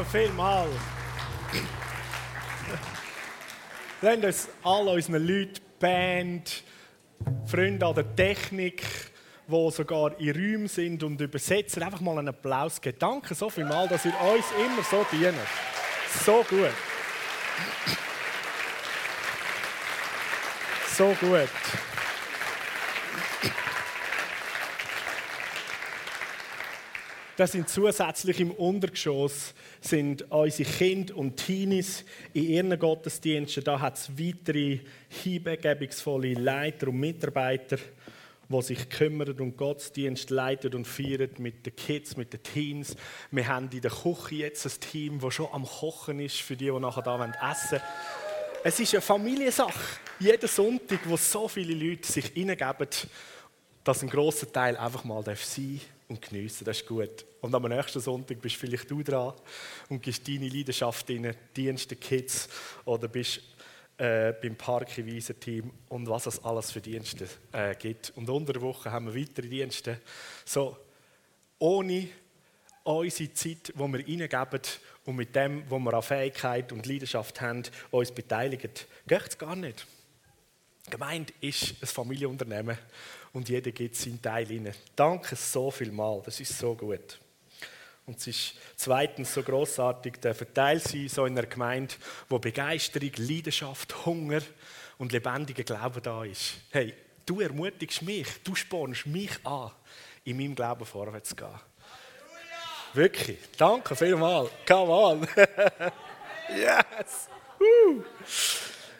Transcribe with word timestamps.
Danke 0.00 0.18
vielmals. 0.18 0.70
Lasst 4.00 4.24
uns 4.24 4.48
alle 4.64 4.90
unseren 4.92 5.26
Leuten, 5.26 5.60
Band, 5.78 6.62
Freunde 7.44 7.84
an 7.84 7.94
der 7.94 8.16
Technik, 8.16 8.82
die 9.46 9.70
sogar 9.70 10.18
in 10.18 10.30
Räumen 10.30 10.68
sind 10.68 11.02
und 11.02 11.20
übersetzen, 11.20 11.82
einfach 11.82 12.00
mal 12.00 12.18
einen 12.18 12.28
Applaus 12.28 12.80
geben. 12.80 12.98
Danke 12.98 13.34
so 13.34 13.50
vielmals, 13.50 13.90
dass 13.90 14.06
ihr 14.06 14.14
uns 14.22 14.46
immer 14.58 14.82
so 14.90 15.04
dient. 15.12 15.36
So 16.24 16.46
gut. 16.48 16.70
So 20.96 21.14
gut. 21.20 21.89
Das 27.40 27.52
sind 27.52 27.70
zusätzlich 27.70 28.38
im 28.38 28.50
Untergeschoss 28.50 29.54
sind 29.80 30.30
unsere 30.30 30.70
Kinder 30.70 31.16
und 31.16 31.38
Teenies 31.38 32.04
in 32.34 32.44
ihren 32.44 32.78
Gottesdiensten. 32.78 33.64
Da 33.64 33.80
hat 33.80 33.96
es 33.96 34.10
weitere 34.10 34.80
hingebungsvolle 35.08 36.34
Leiter 36.34 36.88
und 36.88 37.00
Mitarbeiter, 37.00 37.78
die 38.46 38.62
sich 38.62 38.90
kümmern 38.90 39.40
und 39.40 39.56
Gottesdienst 39.56 40.28
leiten 40.28 40.74
und 40.74 40.86
feiern 40.86 41.30
mit 41.38 41.64
den 41.64 41.74
Kids, 41.74 42.14
mit 42.18 42.34
den 42.34 42.42
Teens. 42.42 42.94
Wir 43.30 43.48
haben 43.48 43.70
in 43.72 43.80
der 43.80 43.90
Küche 43.90 44.34
jetzt 44.34 44.66
ein 44.66 44.78
Team, 44.78 45.18
das 45.18 45.32
schon 45.32 45.48
am 45.50 45.64
Kochen 45.64 46.20
ist 46.20 46.42
für 46.42 46.56
die, 46.56 46.66
die 46.66 46.78
nachher 46.78 47.00
da 47.00 47.14
essen 47.24 47.70
wollen. 47.70 47.82
Es 48.64 48.78
ist 48.78 48.92
eine 48.92 49.00
Familiensache. 49.00 49.98
Jeden 50.18 50.46
Sonntag, 50.46 50.98
wo 51.06 51.16
so 51.16 51.48
viele 51.48 51.72
Leute 51.72 52.06
sich 52.06 52.26
hineingeben, 52.26 52.86
dass 53.82 54.02
ein 54.02 54.10
grosser 54.10 54.52
Teil 54.52 54.76
einfach 54.76 55.04
mal 55.04 55.24
sein 55.24 55.36
darf 55.36 55.42
und 56.10 56.20
geniessen. 56.20 56.64
Das 56.64 56.80
ist 56.80 56.86
gut. 56.86 57.24
Und 57.40 57.54
am 57.54 57.62
nächsten 57.62 58.00
Sonntag 58.00 58.40
bist 58.42 58.56
vielleicht 58.56 58.90
du 58.90 59.02
dran 59.02 59.32
und 59.88 60.02
gibst 60.02 60.26
deine 60.28 60.48
Leidenschaft 60.48 61.08
in 61.08 61.34
Dienst 61.56 61.90
den 61.90 62.00
Kids 62.00 62.48
oder 62.84 63.08
bist 63.08 63.40
äh, 63.96 64.32
beim 64.32 64.56
Parkhinweisen-Team 64.56 65.70
und 65.88 66.08
was 66.08 66.26
es 66.26 66.44
alles 66.44 66.70
für 66.70 66.80
Dienste 66.80 67.28
äh, 67.52 67.74
gibt. 67.74 68.12
Und 68.16 68.28
unter 68.28 68.52
der 68.52 68.62
Woche 68.62 68.90
haben 68.90 69.06
wir 69.06 69.20
weitere 69.20 69.48
Dienste. 69.48 70.00
So, 70.44 70.76
ohne 71.58 72.08
unsere 72.82 73.32
Zeit, 73.32 73.68
die 73.68 73.78
wir 73.78 73.98
reingeben 73.98 74.60
und 75.04 75.16
mit 75.16 75.34
dem, 75.34 75.62
was 75.70 75.80
wir 75.80 75.94
an 75.94 76.02
Fähigkeit 76.02 76.72
und 76.72 76.86
Leidenschaft 76.86 77.40
haben, 77.40 77.62
uns 77.90 78.10
beteiligen, 78.10 78.72
geht 79.06 79.28
es 79.28 79.38
gar 79.38 79.54
nicht. 79.54 79.86
Gemeint 80.88 81.32
ist 81.40 81.76
ein 81.82 81.86
Familienunternehmen 81.86 82.76
und 83.32 83.48
jeder 83.48 83.70
gibt 83.70 83.96
seinen 83.96 84.20
Teil 84.20 84.46
rein. 84.46 84.72
Danke 84.96 85.36
so 85.36 85.70
viel 85.70 85.92
mal, 85.92 86.20
das 86.24 86.40
ist 86.40 86.58
so 86.58 86.74
gut. 86.74 87.18
Und 88.06 88.18
es 88.18 88.26
ist 88.26 88.54
zweitens 88.76 89.32
so 89.32 89.42
großartig, 89.42 90.14
der 90.20 90.34
Verteil 90.34 90.80
sein 90.80 91.08
so 91.08 91.26
in 91.26 91.38
einer 91.38 91.46
Gemeinde, 91.46 91.94
wo 92.28 92.38
Begeisterung, 92.38 93.12
Leidenschaft, 93.16 94.04
Hunger 94.04 94.40
und 94.98 95.12
lebendiger 95.12 95.62
Glaube 95.62 96.00
da 96.00 96.24
ist. 96.24 96.54
Hey, 96.70 96.94
du 97.24 97.40
ermutigst 97.40 98.02
mich, 98.02 98.26
du 98.42 98.54
spornst 98.54 99.06
mich 99.06 99.30
an, 99.46 99.70
in 100.24 100.36
meinem 100.36 100.54
Glauben 100.54 100.84
vorwärts 100.84 101.30
zu 101.30 101.36
gehen. 101.36 101.60
Wirklich, 102.94 103.38
danke 103.56 103.94
vielmals. 103.94 104.50
Come 104.66 104.90
on. 104.90 105.20
yes. 106.48 107.28
Uh. 107.60 108.02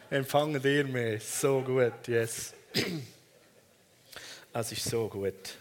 Empfangen 0.09 0.61
dir 0.61 0.85
mich. 0.85 1.23
So 1.23 1.61
gut, 1.61 2.07
yes. 2.07 2.53
Es 4.53 4.69
ist 4.73 4.83
so 4.83 5.07
gut. 5.07 5.55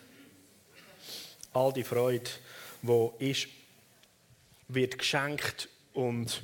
All 1.53 1.73
die 1.73 1.85
Freude, 1.85 2.29
die 2.83 3.31
ist, 3.31 3.47
wird 4.67 4.99
geschenkt 4.99 5.69
und, 5.93 6.43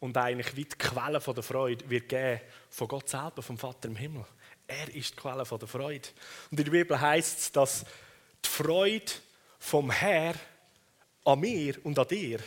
und 0.00 0.16
eigentlich 0.18 0.54
wie 0.54 0.64
die 0.64 0.76
Quelle 0.76 1.18
der 1.18 1.42
Freude 1.42 1.88
wird 1.88 2.10
gegeben 2.10 2.42
von 2.68 2.88
Gott 2.88 3.08
selber, 3.08 3.40
vom 3.40 3.56
Vater 3.56 3.88
im 3.88 3.96
Himmel. 3.96 4.26
Er 4.66 4.94
ist 4.94 5.12
die 5.12 5.16
Quelle 5.16 5.44
der 5.44 5.68
Freude. 5.68 6.08
Und 6.50 6.58
in 6.58 6.64
der 6.64 6.72
Bibel 6.72 7.00
heißt 7.00 7.38
es, 7.38 7.52
dass 7.52 7.86
die 8.44 8.48
Freude 8.48 9.12
vom 9.58 9.90
Herr 9.90 10.34
an 11.24 11.40
mir 11.40 11.76
und 11.84 11.98
an 11.98 12.08
dir 12.08 12.38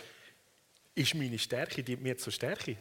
ist 0.94 1.16
meine 1.16 1.40
Stärke, 1.40 1.82
die 1.82 1.98
mir 1.98 2.16
zur 2.16 2.32
Stärke. 2.32 2.78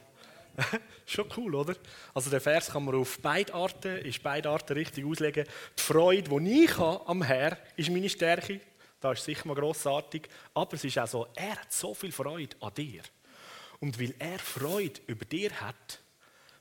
Schon 1.07 1.29
cool, 1.37 1.55
oder? 1.55 1.77
Also 2.15 2.31
der 2.31 2.41
Vers 2.41 2.71
kann 2.71 2.85
man 2.85 2.95
auf 2.95 3.19
beide 3.21 3.55
Arten, 3.55 3.99
ist 3.99 4.23
beide 4.23 4.51
Arten 4.51 4.73
richtig 4.75 5.05
auslegen. 5.05 5.47
Die 5.77 5.83
Freude, 5.83 6.41
die 6.41 6.65
ich 6.65 6.77
habe 6.77 7.07
am 7.07 7.23
Herr, 7.23 7.59
ist 7.77 7.91
meine 7.91 8.09
Stärke. 8.09 8.61
Das 9.01 9.19
ist 9.19 9.25
sicher 9.25 9.47
mal 9.47 9.55
grossartig. 9.55 10.29
Aber 10.55 10.75
es 10.75 10.85
ist 10.85 10.99
auch 10.99 11.07
so, 11.07 11.27
er 11.35 11.53
hat 11.53 11.73
so 11.73 11.95
viel 11.95 12.13
Freude 12.13 12.57
an 12.61 12.75
dir. 12.75 13.03
Und 13.81 14.01
weil 14.01 14.15
er 14.19 14.39
Freude 14.39 15.01
über 15.07 15.25
dir 15.25 15.53
hat, 15.61 16.01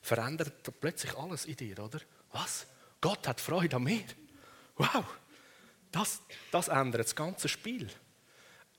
verändert 0.01 0.67
er 0.67 0.71
plötzlich 0.71 1.15
alles 1.17 1.45
in 1.45 1.55
dir, 1.55 1.79
oder? 1.79 1.99
Was? 2.31 2.67
Gott 3.01 3.27
hat 3.27 3.41
Freude 3.41 3.75
an 3.75 3.83
mir. 3.83 4.05
Wow! 4.75 5.05
Das, 5.91 6.21
das 6.51 6.67
ändert 6.67 7.05
das 7.05 7.15
ganze 7.15 7.47
Spiel 7.47 7.89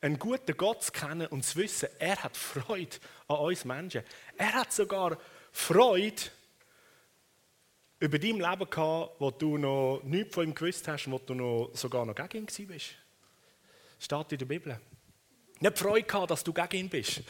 einen 0.00 0.18
guten 0.18 0.56
Gott 0.56 0.82
zu 0.82 0.92
kennen 0.92 1.26
und 1.26 1.44
zu 1.44 1.56
wissen, 1.56 1.88
er 1.98 2.22
hat 2.22 2.36
Freude 2.36 2.96
an 3.26 3.36
uns 3.36 3.64
Menschen. 3.64 4.02
Er 4.36 4.52
hat 4.52 4.72
sogar 4.72 5.18
Freude 5.52 6.22
über 8.00 8.18
dein 8.18 8.36
Leben 8.36 8.70
gehabt, 8.70 9.16
wo 9.18 9.30
du 9.30 9.58
noch 9.58 10.02
nichts 10.04 10.34
von 10.34 10.44
ihm 10.44 10.54
gewusst 10.54 10.86
hast 10.86 11.06
und 11.06 11.12
wo 11.14 11.18
du 11.18 11.34
noch, 11.34 11.70
sogar 11.74 12.06
noch 12.06 12.14
gegen 12.14 12.46
ihn 12.46 12.66
bist. 12.66 12.94
Steht 13.98 14.32
in 14.32 14.38
der 14.38 14.46
Bibel. 14.46 14.80
Nicht 15.58 15.78
Freude 15.78 16.06
gehabt, 16.06 16.30
dass 16.30 16.44
du 16.44 16.52
gegen 16.52 16.76
ihn 16.76 16.88
bist, 16.88 17.22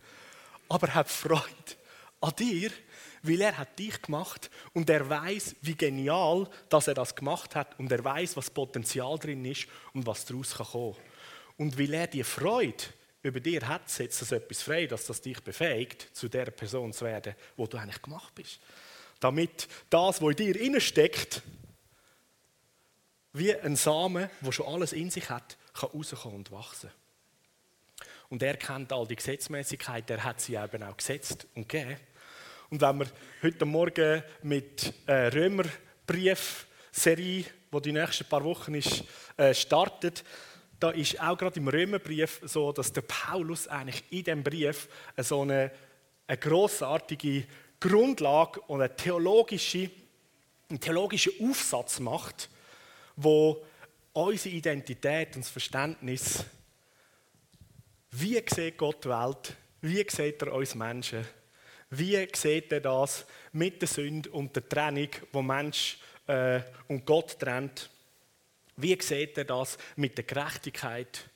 aber 0.68 0.88
er 0.88 0.94
hat 0.94 1.10
Freude 1.10 1.44
an 2.22 2.32
dir, 2.38 2.70
weil 3.22 3.40
er 3.42 3.58
hat 3.58 3.78
dich 3.78 4.00
gemacht 4.00 4.50
und 4.72 4.88
er 4.88 5.06
weiß, 5.06 5.56
wie 5.60 5.76
genial, 5.76 6.48
dass 6.70 6.88
er 6.88 6.94
das 6.94 7.14
gemacht 7.14 7.54
hat 7.54 7.78
und 7.78 7.92
er 7.92 8.02
weiß, 8.02 8.38
was 8.38 8.48
Potenzial 8.48 9.18
drin 9.18 9.44
ist 9.44 9.68
und 9.92 10.06
was 10.06 10.24
daraus 10.24 10.54
kommen 10.54 10.94
kann. 10.94 11.02
Und 11.56 11.78
weil 11.78 11.94
er 11.94 12.06
die 12.06 12.24
Freude 12.24 12.84
über 13.22 13.40
dir 13.40 13.66
hat, 13.66 13.88
setzt 13.88 14.22
das 14.22 14.32
etwas 14.32 14.62
frei, 14.62 14.86
dass 14.86 15.06
das 15.06 15.20
dich 15.20 15.40
befähigt, 15.40 16.08
zu 16.12 16.28
der 16.28 16.46
Person 16.46 16.92
zu 16.92 17.04
werden, 17.04 17.34
wo 17.56 17.66
du 17.66 17.76
eigentlich 17.76 18.02
gemacht 18.02 18.34
bist. 18.34 18.60
Damit 19.20 19.68
das, 19.90 20.22
was 20.22 20.36
in 20.36 20.54
dir 20.54 20.80
steckt, 20.80 21.42
wie 23.32 23.54
ein 23.54 23.76
Samen, 23.76 24.30
wo 24.40 24.52
schon 24.52 24.66
alles 24.66 24.92
in 24.92 25.10
sich 25.10 25.28
hat, 25.28 25.56
kann 25.74 25.90
rauskommen 25.90 26.38
und 26.38 26.52
wachsen. 26.52 26.90
Und 28.28 28.42
er 28.42 28.56
kennt 28.56 28.92
all 28.92 29.06
die 29.06 29.16
Gesetzmäßigkeit, 29.16 30.10
er 30.10 30.24
hat 30.24 30.40
sie 30.40 30.56
eben 30.56 30.82
auch 30.82 30.96
gesetzt 30.96 31.46
und 31.54 31.68
gegeben. 31.68 31.96
Und 32.70 32.80
wenn 32.80 32.98
wir 32.98 33.06
heute 33.42 33.64
Morgen 33.64 34.24
mit 34.42 34.92
äh, 35.06 35.28
Römerbrief-Serie, 35.28 37.44
die 37.72 37.82
die 37.82 37.92
nächsten 37.92 38.24
paar 38.24 38.42
Wochen 38.42 38.74
ist, 38.74 39.04
äh, 39.36 39.54
startet, 39.54 40.24
da 40.78 40.90
ist 40.90 41.20
auch 41.20 41.38
gerade 41.38 41.58
im 41.58 41.68
Römerbrief 41.68 42.40
so, 42.44 42.72
dass 42.72 42.92
der 42.92 43.02
Paulus 43.02 43.66
eigentlich 43.68 44.04
in 44.10 44.24
dem 44.24 44.42
Brief 44.42 44.88
so 45.16 45.42
eine, 45.42 45.70
eine 46.26 46.38
großartige 46.38 47.44
Grundlage 47.80 48.60
und 48.62 48.80
eine 48.80 48.94
theologische, 48.94 49.90
einen 50.68 50.80
theologischen 50.80 51.32
Aufsatz 51.48 52.00
macht, 52.00 52.50
wo 53.16 53.64
unsere 54.12 54.54
Identität 54.54 55.36
und 55.36 55.44
das 55.44 55.50
Verständnis, 55.50 56.44
wie 58.10 58.42
sieht 58.46 58.78
Gott 58.78 59.04
die 59.04 59.08
Welt, 59.08 59.56
wie 59.82 60.04
sieht 60.08 60.42
er 60.42 60.52
uns 60.52 60.74
Menschen, 60.74 61.26
wie 61.90 62.28
sieht 62.34 62.72
er 62.72 62.80
das 62.80 63.26
mit 63.52 63.80
der 63.80 63.88
Sünde 63.88 64.30
und 64.30 64.54
der 64.56 64.68
Trennung, 64.68 65.08
wo 65.32 65.42
Mensch 65.42 65.98
äh, 66.26 66.60
und 66.88 67.04
Gott 67.04 67.38
trennt, 67.38 67.90
wie 68.76 69.00
sieht 69.00 69.38
er 69.38 69.44
das 69.44 69.78
mit 69.96 70.16
der 70.16 70.24
Gerechtigkeit 70.24 71.28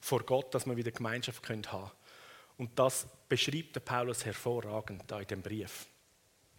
vor 0.00 0.24
Gott, 0.24 0.54
dass 0.54 0.66
wir 0.66 0.76
wieder 0.76 0.90
Gemeinschaft 0.90 1.48
haben 1.48 1.62
können? 1.62 1.90
Und 2.56 2.78
das 2.78 3.06
beschreibt 3.28 3.76
der 3.76 3.80
Paulus 3.80 4.24
hervorragend 4.24 5.04
da 5.06 5.20
in 5.20 5.26
dem 5.26 5.42
Brief. 5.42 5.86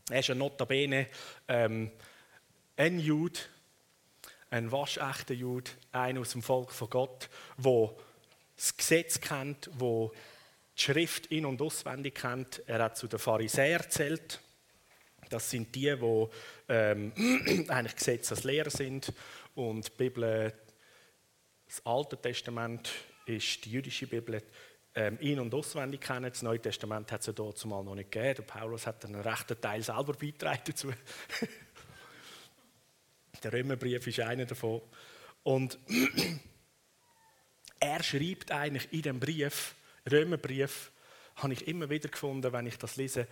Er 0.10 0.20
ist 0.20 0.30
ein 0.30 0.38
Notabene 0.38 1.08
ähm, 1.48 1.92
ein 2.78 3.00
Jude, 3.00 3.40
ein 4.50 4.72
waschechter 4.72 5.34
Jude, 5.34 5.70
einer 5.92 6.22
aus 6.22 6.32
dem 6.32 6.42
Volk 6.42 6.72
von 6.72 6.90
Gott, 6.90 7.30
wo 7.58 8.00
das 8.56 8.76
Gesetz 8.76 9.20
kennt, 9.20 9.70
wo 9.74 10.14
die 10.78 10.82
Schrift 10.82 11.28
in- 11.28 11.46
und 11.46 11.62
auswendig 11.62 12.16
kennt. 12.16 12.64
Er 12.68 12.82
hat 12.84 12.98
zu 12.98 13.08
den 13.08 13.20
Pharisäern 13.20 13.82
erzählt. 13.82 14.40
Das 15.30 15.50
sind 15.50 15.76
die, 15.76 15.94
die 15.96 16.28
ähm, 16.70 17.12
eigentlich 17.68 17.96
Gesetzeslehrer 17.98 18.70
sind 18.70 19.14
und 19.60 19.88
die 19.88 19.92
Bibel, 19.98 20.54
das 21.68 21.86
Alte 21.86 22.16
Testament 22.16 22.90
ist 23.26 23.66
die 23.66 23.72
jüdische 23.72 24.08
Bibel, 24.08 24.42
ähm, 24.96 25.20
in- 25.20 25.42
und 25.42 25.54
auswendig 25.54 26.00
kennen. 26.00 26.30
Das 26.30 26.42
Neue 26.42 26.62
Testament 26.62 27.12
hat 27.12 27.20
es 27.20 27.28
ja 27.28 27.34
dort 27.34 27.58
zumal 27.58 27.84
noch 27.84 27.96
nicht 27.96 28.10
gegeben. 28.10 28.36
Der 28.38 28.44
Paulus 28.44 28.88
hat 28.88 29.04
einen 29.04 29.20
rechten 29.20 29.60
Teil 29.60 29.84
selber 29.84 30.14
beigetragen 30.14 30.62
dazu. 30.66 30.94
Der 33.44 33.54
Römerbrief 33.54 34.08
ist 34.08 34.20
einer 34.22 34.46
davon. 34.46 34.82
Und 35.44 35.78
er 37.82 38.02
schreibt 38.02 38.52
eigentlich 38.52 38.94
in 38.94 39.02
dem 39.02 39.20
Brief 39.20 39.76
Römerbrief 40.10 40.92
habe 41.36 41.54
ich 41.54 41.68
immer 41.68 41.90
wieder 41.90 42.10
gefunden, 42.10 42.52
wenn 42.52 42.66
ich 42.66 42.78
das 42.78 42.96
lese, 42.96 43.28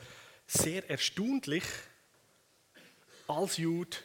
sehr 0.46 0.88
erstaunlich 0.90 1.64
als 3.28 3.58
Jude 3.58 3.98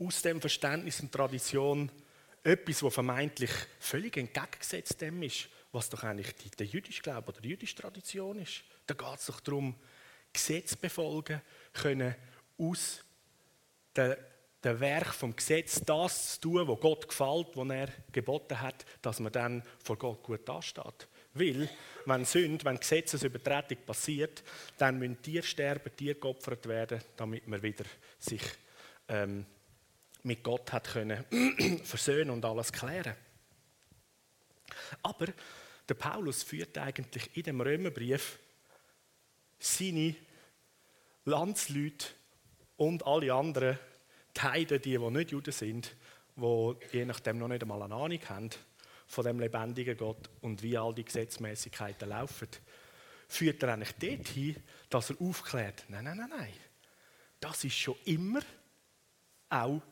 aus 0.00 0.22
dem 0.22 0.40
Verständnis 0.40 1.00
und 1.00 1.12
Tradition 1.12 1.90
etwas, 2.42 2.82
was 2.82 2.94
vermeintlich 2.94 3.50
völlig 3.78 4.16
entgegengesetzt 4.16 5.00
dem 5.00 5.22
ist, 5.22 5.48
was 5.72 5.90
doch 5.90 6.02
eigentlich 6.02 6.34
der 6.58 6.66
jüdische 6.66 7.02
Glaube 7.02 7.28
oder 7.28 7.40
die 7.40 7.50
jüdische 7.50 7.76
Tradition 7.76 8.38
ist. 8.38 8.62
Da 8.86 8.94
geht 8.94 9.18
es 9.18 9.26
doch 9.26 9.40
darum, 9.40 9.76
Gesetz 10.32 10.74
befolgen, 10.76 11.42
können 11.72 12.14
aus 12.58 13.04
dem, 13.96 14.16
dem 14.64 14.80
Werk 14.80 15.12
vom 15.14 15.34
Gesetz 15.34 15.80
das 15.84 16.34
zu 16.34 16.40
tun, 16.40 16.68
was 16.68 16.80
Gott 16.80 17.08
gefällt, 17.08 17.48
was 17.54 17.68
er 17.68 17.88
geboten 18.12 18.60
hat, 18.60 18.84
dass 19.02 19.20
man 19.20 19.32
dann 19.32 19.62
vor 19.82 19.96
Gott 19.96 20.22
gut 20.22 20.48
dasteht. 20.48 21.08
Weil, 21.34 21.68
wenn 22.06 22.24
Sünde, 22.24 22.64
wenn 22.64 22.78
Gesetzesübertretung 22.78 23.78
passiert, 23.86 24.42
dann 24.78 24.98
müssen 24.98 25.22
Tiere 25.22 25.44
sterben, 25.44 25.94
Tiere 25.94 26.16
geopfert 26.16 26.66
werden, 26.66 27.00
damit 27.16 27.46
man 27.46 27.62
wieder 27.62 27.84
sich 28.18 28.42
ähm, 29.08 29.46
mit 30.22 30.42
Gott 30.42 30.72
hat 30.72 30.88
können 30.88 31.24
versöhnen 31.84 32.30
und 32.30 32.44
alles 32.44 32.72
klären. 32.72 33.14
Aber 35.02 35.26
der 35.88 35.94
Paulus 35.94 36.42
führt 36.42 36.78
eigentlich 36.78 37.36
in 37.36 37.42
dem 37.42 37.60
Römerbrief 37.60 38.38
seine 39.58 40.14
Landsleute 41.24 42.06
und 42.76 43.06
alle 43.06 43.34
anderen, 43.34 43.78
die 44.36 44.40
Heiden, 44.40 44.80
die, 44.80 44.96
die 44.96 45.10
nicht 45.10 45.32
Juden 45.32 45.52
sind, 45.52 45.94
die 46.36 46.74
je 46.92 47.04
nachdem 47.04 47.38
noch 47.38 47.48
nicht 47.48 47.62
einmal 47.62 47.82
eine 47.82 47.94
Ahnung 47.94 48.20
haben 48.28 48.50
von 49.06 49.24
dem 49.24 49.40
lebendigen 49.40 49.96
Gott 49.96 50.30
und 50.40 50.62
wie 50.62 50.78
all 50.78 50.94
die 50.94 51.04
Gesetzmäßigkeiten 51.04 52.08
laufen, 52.08 52.48
führt 53.28 53.62
er 53.62 53.74
eigentlich 53.74 53.92
dorthin, 53.94 54.56
dass 54.88 55.10
er 55.10 55.20
aufklärt, 55.20 55.84
nein, 55.88 56.04
nein, 56.04 56.16
nein, 56.16 56.30
nein, 56.30 56.52
das 57.40 57.64
ist 57.64 57.76
schon 57.76 57.96
immer 58.04 58.40
auch 59.48 59.82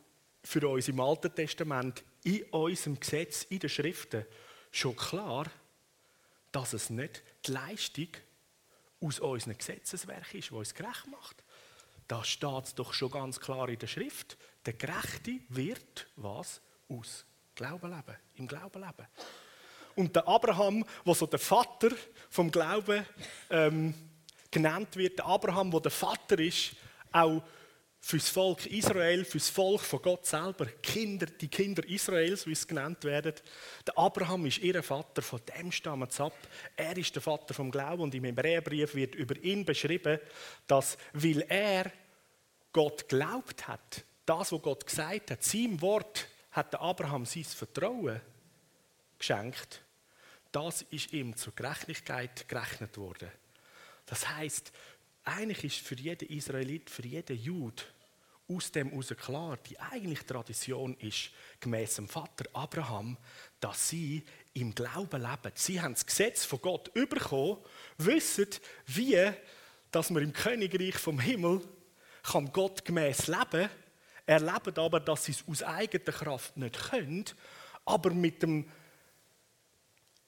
für 0.43 0.69
uns 0.69 0.89
im 0.89 1.01
Alten 1.01 1.35
Testament, 1.35 2.05
in 2.25 2.45
unserem 2.45 2.99
Gesetz, 2.99 3.45
in 3.45 3.59
den 3.59 3.71
Schriften, 3.71 4.25
schon 4.71 4.97
klar, 4.97 5.47
dass 6.53 6.73
es 6.73 6.91
nicht 6.91 7.23
die 7.47 7.53
Leistung 7.53 8.09
aus 9.01 9.21
unserem 9.21 9.57
Gesetzeswerk 9.57 10.35
ist, 10.35 10.51
was 10.53 10.59
uns 10.59 10.75
gerecht 10.75 11.07
macht. 11.07 11.45
Da 12.07 12.25
steht 12.25 12.65
es 12.65 12.75
doch 12.75 12.93
schon 12.95 13.11
ganz 13.11 13.39
klar 13.39 13.69
in 13.69 13.79
der 13.79 13.87
Schrift. 13.87 14.37
Der 14.65 14.73
Gerechte 14.73 15.39
wird 15.51 16.07
was? 16.17 16.61
Aus 16.89 17.25
Glauben 17.55 17.91
leben. 17.91 18.17
Im 18.37 18.49
Glauben 18.49 18.81
leben. 18.81 19.07
Und 19.95 20.15
der 20.15 20.27
Abraham, 20.27 20.85
der 21.05 21.15
so 21.15 21.27
der 21.27 21.39
Vater 21.39 21.91
vom 22.31 22.51
Glauben 22.51 23.05
ähm, 23.51 23.95
genannt 24.51 24.97
wird, 24.97 25.19
der 25.19 25.27
Abraham, 25.27 25.71
der 25.71 25.81
der 25.81 25.91
Vater 25.91 26.39
ist, 26.39 26.73
auch 27.13 27.43
fürs 28.01 28.29
Volk 28.29 28.67
Israel, 28.67 29.25
fürs 29.25 29.51
Volk 29.51 29.81
von 29.83 30.01
Gott 30.01 30.25
selber, 30.25 30.67
Kinder, 30.83 31.27
die 31.27 31.49
Kinder 31.49 31.87
Israels, 31.89 32.47
wie 32.47 32.53
es 32.53 32.67
genannt 32.67 33.05
werden. 33.05 33.35
Der 33.87 33.99
Abraham 33.99 34.47
ist 34.47 34.59
ihr 34.59 34.83
Vater, 34.83 35.23
von 35.23 35.41
dem 35.57 35.73
stammen 35.73 36.09
sie 36.11 36.23
ab. 36.23 36.37
Er 36.77 36.97
ist 36.97 37.15
der 37.15 37.23
Vater 37.23 37.55
vom 37.55 37.71
Glauben 37.71 38.03
und 38.03 38.15
im 38.15 38.25
Hebräerbrief 38.25 38.95
wird 38.95 39.15
über 39.15 39.37
ihn 39.43 39.65
beschrieben, 39.65 40.19
dass, 40.67 40.97
weil 41.13 41.45
er 41.49 41.91
Gott 42.73 43.09
glaubt 43.09 43.67
hat, 43.67 44.05
das, 44.25 44.53
was 44.53 44.63
Gott 44.63 44.87
gesagt 44.87 45.31
hat, 45.31 45.43
seinem 45.43 45.81
Wort, 45.81 46.29
hat 46.53 46.73
der 46.73 46.81
Abraham 46.81 47.25
sein 47.25 47.45
Vertrauen 47.45 48.21
geschenkt. 49.19 49.83
Das 50.53 50.83
ist 50.91 51.13
ihm 51.13 51.37
zur 51.37 51.55
Gerechtigkeit 51.55 52.49
gerechnet 52.49 52.97
worden. 52.97 53.31
Das 54.07 54.29
heißt, 54.29 54.73
eigentlich 55.29 55.65
ist 55.65 55.87
für 55.87 55.95
jeden 55.95 56.29
Israelit, 56.29 56.91
für 56.91 57.07
jeden 57.07 57.37
Jude 57.39 57.83
aus 58.49 58.73
dem 58.73 58.91
heraus 58.91 59.15
klar, 59.17 59.59
die 59.69 59.79
eigentliche 59.79 60.27
Tradition 60.27 60.97
ist, 61.01 61.31
gemäß 61.61 61.97
dem 61.97 62.09
Vater 62.09 62.47
Abraham, 62.55 63.17
dass 63.61 63.91
sie 63.91 64.25
im 64.55 64.75
Glauben 64.75 65.21
leben. 65.21 65.53
Sie 65.55 65.81
haben 65.81 65.95
das 65.95 66.07
Gesetz 66.07 66.45
von 66.45 66.61
Gott 66.61 66.93
bekommen, 66.95 67.59
wissen, 67.99 68.49
wie 68.87 69.31
dass 69.91 70.11
man 70.11 70.23
im 70.23 70.33
Königreich 70.33 70.97
vom 70.97 71.21
Himmel 71.21 71.61
kann 72.23 72.53
Gott 72.53 72.85
gemäß 72.85 73.27
leben, 73.27 73.69
erleben 74.27 74.77
aber, 74.77 75.01
dass 75.01 75.25
sie 75.25 75.33
es 75.33 75.45
aus 75.47 75.63
eigener 75.63 76.13
Kraft 76.13 76.57
nicht 76.57 76.91
können, 76.91 77.25
aber 77.85 78.11
mit 78.11 78.43
dem 78.43 78.71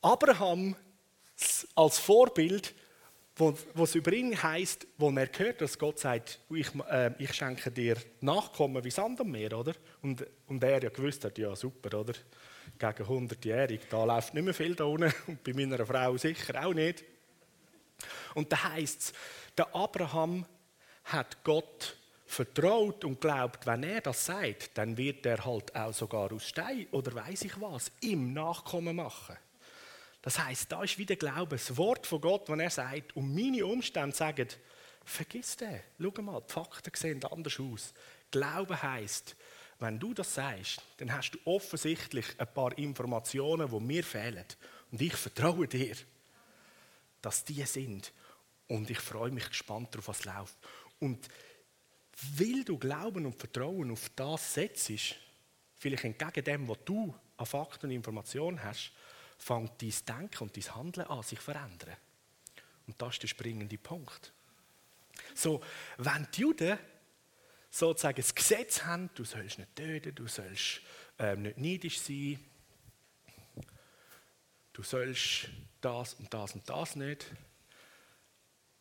Abraham 0.01 0.77
als 1.75 1.99
Vorbild 1.99 2.75
wo, 3.41 3.55
wo 3.75 3.85
es 3.85 3.95
über 3.95 4.13
ihn 4.13 4.41
heißt, 4.41 4.87
wo 4.99 5.11
er 5.11 5.29
hört, 5.37 5.61
dass 5.63 5.79
Gott 5.79 5.99
sagt, 5.99 6.39
ich, 6.51 6.69
äh, 6.91 7.13
ich 7.19 7.33
schenke 7.33 7.71
dir 7.71 7.97
Nachkommen 8.21 8.85
wie 8.85 8.91
Sand 8.91 9.21
am 9.21 9.31
Meer, 9.31 9.59
oder? 9.59 9.73
Und, 10.03 10.25
und 10.47 10.63
er 10.63 10.83
ja 10.83 10.91
gewusst 10.91 11.25
hat, 11.25 11.39
ja 11.39 11.57
super, 11.57 11.99
oder? 11.99 12.13
Gegen 12.79 13.09
100-jährig, 13.09 13.81
da 13.89 14.05
läuft 14.05 14.35
nicht 14.35 14.45
mehr 14.45 14.55
viel 14.55 14.75
da 14.75 14.85
unten 14.85 15.13
und 15.27 15.43
bei 15.43 15.55
meiner 15.55 15.85
Frau 15.85 16.17
sicher 16.17 16.65
auch 16.65 16.75
nicht. 16.75 17.03
Und 18.35 18.53
da 18.53 18.63
heißt 18.75 19.01
es, 19.01 19.13
der 19.57 19.75
Abraham 19.75 20.45
hat 21.05 21.43
Gott 21.43 21.97
vertraut 22.27 23.05
und 23.05 23.21
glaubt, 23.21 23.67
wenn 23.67 23.83
er 23.83 24.03
das 24.03 24.25
sagt, 24.25 24.79
dann 24.79 24.97
wird 24.97 25.27
er 25.27 25.45
halt 25.45 25.75
auch 25.75 25.93
sogar 25.93 26.31
aus 26.33 26.47
Stein 26.47 26.87
oder 26.93 27.15
weiß 27.15 27.43
ich 27.43 27.61
was 27.61 27.91
ihm 28.03 28.33
Nachkommen 28.33 28.97
machen. 28.97 29.37
Das 30.23 30.39
heißt, 30.39 30.71
da 30.71 30.83
ist 30.83 30.99
wieder 30.99 31.17
Glaube, 31.17 31.57
das 31.57 31.77
Wort 31.77 32.07
von 32.07 32.21
Gott, 32.21 32.49
wenn 32.49 32.61
er 32.61 32.71
sagt, 32.71 33.17
und 33.17 33.35
meine 33.35 33.65
Umstände 33.65 34.15
sagen, 34.15 34.49
vergiss 35.05 35.57
den. 35.57 35.81
Schau 35.99 36.23
mal, 36.23 36.43
die 36.47 36.53
Fakten 36.53 36.93
sehen 36.95 37.25
anders 37.25 37.59
aus. 37.59 37.95
Glaube 38.31 38.81
heißt, 38.81 39.35
wenn 39.79 39.99
du 39.99 40.13
das 40.13 40.35
sagst, 40.35 40.83
dann 40.99 41.13
hast 41.13 41.33
du 41.33 41.39
offensichtlich 41.47 42.27
ein 42.39 42.53
paar 42.53 42.77
Informationen, 42.77 43.71
die 43.71 43.81
mir 43.81 44.05
fehlen. 44.05 44.45
Und 44.93 45.01
ich 45.01 45.15
vertraue 45.15 45.67
dir, 45.67 45.97
dass 47.23 47.45
die 47.45 47.65
sind. 47.65 48.13
Und 48.69 48.91
ich 48.91 49.01
freue 49.01 49.31
mich 49.31 49.49
gespannt 49.49 49.95
darauf, 49.95 50.09
was 50.09 50.25
läuft. 50.25 50.57
Und 50.99 51.29
weil 52.37 52.63
du 52.65 52.77
Glauben 52.77 53.25
und 53.25 53.37
Vertrauen 53.37 53.91
auf 53.91 54.11
das 54.15 54.55
setzt, 54.55 55.17
vielleicht 55.79 56.05
entgegen 56.05 56.45
dem, 56.45 56.69
was 56.69 56.79
du 56.85 57.15
an 57.39 57.47
Fakten 57.47 57.87
und 57.87 57.93
Informationen 57.93 58.63
hast, 58.63 58.93
fängt 59.41 59.83
dein 59.83 59.95
Denken 60.07 60.45
und 60.45 60.57
dein 60.57 60.75
Handeln 60.75 61.07
an 61.07 61.23
sich 61.23 61.39
zu 61.39 61.45
verändern. 61.45 61.97
Und 62.87 63.01
das 63.01 63.15
ist 63.15 63.23
der 63.23 63.29
springende 63.29 63.79
Punkt. 63.79 64.33
So, 65.35 65.63
wenn 65.97 66.29
die 66.35 66.43
Juden 66.43 66.79
sozusagen 67.71 68.17
das 68.17 68.35
Gesetz 68.35 68.83
haben, 68.83 69.11
du 69.15 69.25
sollst 69.25 69.59
nicht 69.59 69.75
töten, 69.75 70.15
du 70.15 70.27
sollst 70.27 70.83
äh, 71.19 71.37
nicht 71.37 71.59
neidisch 71.59 72.01
sein, 72.01 72.39
du 74.73 74.83
sollst 74.83 75.49
das 75.81 76.15
und 76.15 76.33
das 76.33 76.55
und 76.55 76.69
das 76.69 76.97
nicht. 76.97 77.27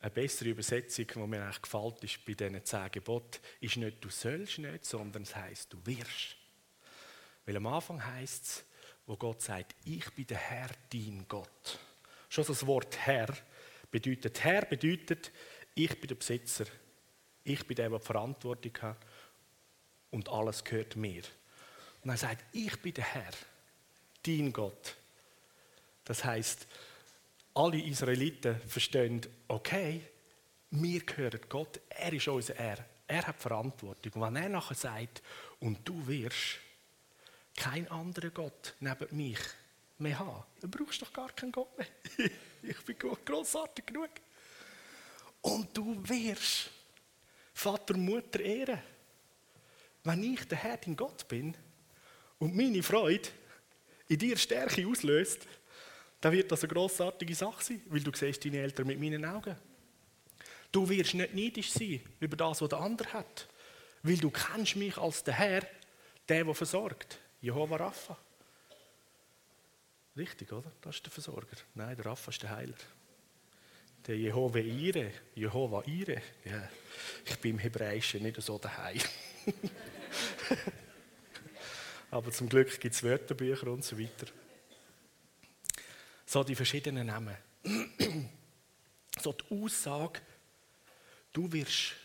Eine 0.01 0.12
bessere 0.12 0.50
Übersetzung, 0.50 1.07
die 1.07 1.19
mir 1.19 1.43
eigentlich 1.43 1.62
gefällt, 1.62 2.03
ist 2.03 2.25
bei 2.25 2.34
diesen 2.34 2.65
zehn 2.65 2.91
Geboten, 2.91 3.39
ist 3.60 3.77
nicht 3.77 4.03
du 4.03 4.10
sollst 4.10 4.57
nicht, 4.57 4.86
sondern 4.86 5.24
es 5.24 5.36
heißt 5.36 5.72
du 5.72 5.86
wirst. 5.86 6.36
Weil 7.45 7.57
am 7.57 7.67
Anfang 7.67 8.03
heißt 8.03 8.43
es, 8.43 8.65
wo 9.10 9.18
Gott 9.18 9.42
sagt, 9.42 9.75
ich 9.86 10.08
bin 10.12 10.28
der 10.28 10.38
Herr, 10.38 10.70
dein 10.94 11.25
Gott. 11.28 11.80
Schon 12.30 12.46
das 12.46 12.63
Wort 12.68 12.96
Herr 12.96 13.36
bedeutet, 13.89 14.44
Herr 14.44 14.66
bedeutet, 14.66 15.32
ich 15.74 16.00
bin 16.00 16.10
der 16.10 16.16
Besitzer, 16.16 16.66
ich 17.44 17.66
bin 17.66 17.75
der, 17.75 17.89
der 17.89 17.98
die 17.98 18.06
Verantwortung 18.06 18.78
hat 18.84 18.98
und 20.12 20.30
alles 20.30 20.63
gehört 20.63 20.96
mir. 20.96 21.24
Und 22.04 22.12
er 22.12 22.18
sagt, 22.18 22.46
ich 22.54 22.80
bin 22.84 22.94
der 22.94 23.04
Herr, 23.04 23.32
dein 24.22 24.54
Gott. 24.54 24.96
Das 26.06 26.24
heißt, 26.24 26.68
alle 27.56 27.82
Israeliten 27.82 28.62
verstehen, 28.62 29.22
okay, 29.48 30.01
wir 30.70 31.00
gehören 31.00 31.42
Gott, 31.50 31.80
er 31.89 32.13
ist 32.13 32.28
unser 32.28 32.54
Herr, 32.54 32.86
er 33.08 33.25
hat 33.25 33.42
Verantwortung. 33.42 34.22
Und 34.22 34.22
wenn 34.22 34.44
er 34.44 34.50
nachher 34.50 34.75
sagt, 34.75 35.24
und 35.60 35.80
du 35.84 36.08
wirst, 36.08 36.60
kein 37.60 37.89
anderer 37.92 38.30
Gott 38.30 38.74
neben 38.80 39.16
mich 39.16 39.39
mehr 39.98 40.18
haben. 40.18 40.44
Dann 40.62 40.72
brauchst 40.72 41.01
du 41.01 41.06
doch 41.06 41.13
gar 41.13 41.30
keinen 41.30 41.51
Gott 41.51 41.78
mehr. 41.78 41.88
ich 42.63 42.86
bin 42.86 42.98
großartig 42.98 43.86
genug. 43.86 44.10
Und 45.42 45.75
du 45.75 46.01
wirst 46.08 46.70
Vater 47.54 47.94
und 47.94 48.06
Mutter 48.06 48.39
ehren. 48.39 48.82
Wenn 50.04 50.34
ich 50.34 50.48
der 50.48 50.58
Herr 50.58 50.78
dein 50.78 50.96
Gott 50.96 51.28
bin 51.28 51.56
und 52.39 52.56
meine 52.56 52.82
Freude 52.82 53.28
in 54.08 54.18
dir 54.18 54.38
Stärke 54.38 54.88
auslöst, 54.88 55.46
dann 56.22 56.32
wird 56.32 56.51
das 56.51 56.63
eine 56.63 56.74
großartige 56.74 57.36
Sache 57.36 57.63
sein, 57.63 57.82
weil 57.88 58.01
du 58.01 58.12
siehst 58.16 58.44
deine 58.44 58.60
Eltern 58.60 58.88
mit 58.88 59.00
meinen 59.00 59.25
Augen. 59.25 59.56
Du 60.72 60.88
wirst 60.88 61.13
nicht 61.13 61.34
neidisch 61.34 61.72
sein 61.72 62.01
über 62.20 62.38
das, 62.38 62.62
was 62.62 62.70
der 62.70 62.80
andere 62.80 63.12
hat, 63.13 63.48
weil 64.04 64.18
du 64.18 64.30
kennst 64.30 64.75
mich 64.78 64.98
als 64.98 65.24
der 65.24 65.34
Herr, 65.34 65.68
der, 66.28 66.44
der 66.46 66.56
versorgt. 66.56 67.20
Jehova 67.41 67.77
Rapha. 67.77 68.17
Richtig, 70.17 70.51
oder? 70.51 70.72
Das 70.81 70.96
ist 70.96 71.05
der 71.05 71.12
Versorger. 71.12 71.55
Nein, 71.75 71.96
der 71.96 72.05
Rapha 72.05 72.31
ist 72.31 72.43
der 72.43 72.50
Heiler. 72.50 72.75
Der 74.05 74.17
Jehova 74.17 74.60
Ire, 74.60 75.12
Jehova 75.36 75.84
Ire. 75.86 76.22
Ja, 76.46 76.69
ich 77.25 77.38
bin 77.39 77.51
im 77.51 77.60
Hebräischen 77.60 78.24
nicht 78.24 78.41
so 78.41 78.58
daheim. 78.58 79.00
Aber 82.12 82.31
zum 82.31 82.50
Glück 82.50 82.79
gibt 82.79 82.96
es 82.96 83.03
Wörterbücher 83.03 83.67
und 83.67 83.84
so 83.84 84.00
weiter. 84.00 84.27
So 86.25 86.43
die 86.43 86.55
verschiedenen 86.55 87.08
Namen. 87.08 87.36
so 89.19 89.34
die 89.34 89.63
Aussage, 89.63 90.22
du 91.34 91.51
wirst, 91.51 91.96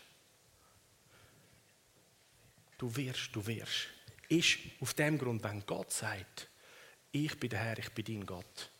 du 2.77 2.95
wirst, 2.95 3.29
du 3.35 3.45
wirst, 3.47 3.87
ist 4.29 4.57
auf 4.79 4.93
dem 4.93 5.17
Grund, 5.17 5.43
wenn 5.43 5.65
Gott 5.65 5.91
sagt, 5.93 6.49
ich 7.11 7.39
bin 7.39 7.49
der 7.49 7.59
Herr, 7.59 7.77
ich 7.77 7.91
bin 7.91 8.05
dein 8.05 8.25
Gott. 8.25 8.71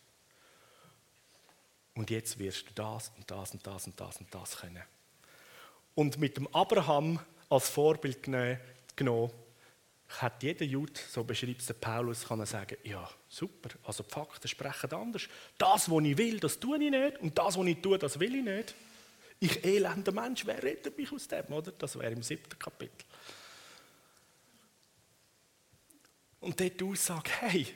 Und 1.94 2.10
jetzt 2.10 2.38
wirst 2.38 2.68
du 2.68 2.74
das 2.74 3.10
und 3.16 3.30
das 3.30 3.52
und 3.52 3.66
das 3.66 3.86
und 3.86 3.98
das 3.98 4.18
und 4.18 4.34
das 4.34 4.56
können. 4.58 4.82
Und 5.94 6.18
mit 6.18 6.36
dem 6.36 6.46
Abraham 6.54 7.18
als 7.48 7.70
Vorbild 7.70 8.22
genommen, 8.22 9.30
hat 10.08 10.42
jeder 10.42 10.64
Jude, 10.64 10.92
so 11.08 11.24
beschreibt 11.24 11.62
es 11.62 11.72
Paulus, 11.74 12.26
kann 12.26 12.40
er 12.40 12.46
sagen, 12.46 12.76
ja, 12.84 13.08
super, 13.28 13.70
also 13.84 14.04
die 14.04 14.10
Fakten 14.10 14.48
sprechen 14.48 14.92
anders. 14.92 15.28
Das, 15.58 15.90
was 15.90 16.04
ich 16.04 16.16
will, 16.16 16.38
das 16.38 16.60
tue 16.60 16.82
ich 16.82 16.90
nicht 16.90 17.18
und 17.18 17.36
das, 17.36 17.58
was 17.58 17.66
ich 17.66 17.80
tue, 17.80 17.98
das 17.98 18.20
will 18.20 18.36
ich 18.36 18.44
nicht. 18.44 18.74
Ich 19.40 19.64
elender 19.64 20.12
Mensch, 20.12 20.46
wer 20.46 20.62
rettet 20.62 20.96
mich 20.96 21.12
aus 21.12 21.28
dem, 21.28 21.52
oder? 21.52 21.72
Das 21.72 21.98
wäre 21.98 22.12
im 22.12 22.22
siebten 22.22 22.58
Kapitel. 22.58 23.04
Und 26.46 26.60
dort 26.60 26.80
die 26.80 26.84
Aussage, 26.84 27.28
hey, 27.40 27.66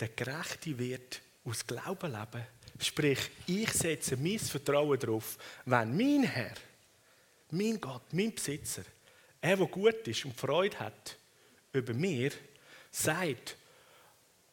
der 0.00 0.08
Gerechte 0.08 0.76
wird 0.76 1.22
aus 1.44 1.64
Glauben 1.64 2.10
leben. 2.10 2.44
Sprich, 2.80 3.20
ich 3.46 3.70
setze 3.70 4.16
mein 4.16 4.40
Vertrauen 4.40 4.98
darauf, 4.98 5.38
wenn 5.64 5.96
mein 5.96 6.24
Herr, 6.24 6.56
mein 7.52 7.80
Gott, 7.80 8.12
mein 8.12 8.34
Besitzer, 8.34 8.82
er, 9.40 9.56
der 9.58 9.66
gut 9.68 10.08
ist 10.08 10.24
und 10.24 10.36
Freude 10.36 10.76
hat 10.80 11.16
über 11.72 11.94
mir, 11.94 12.32
sagt, 12.90 13.56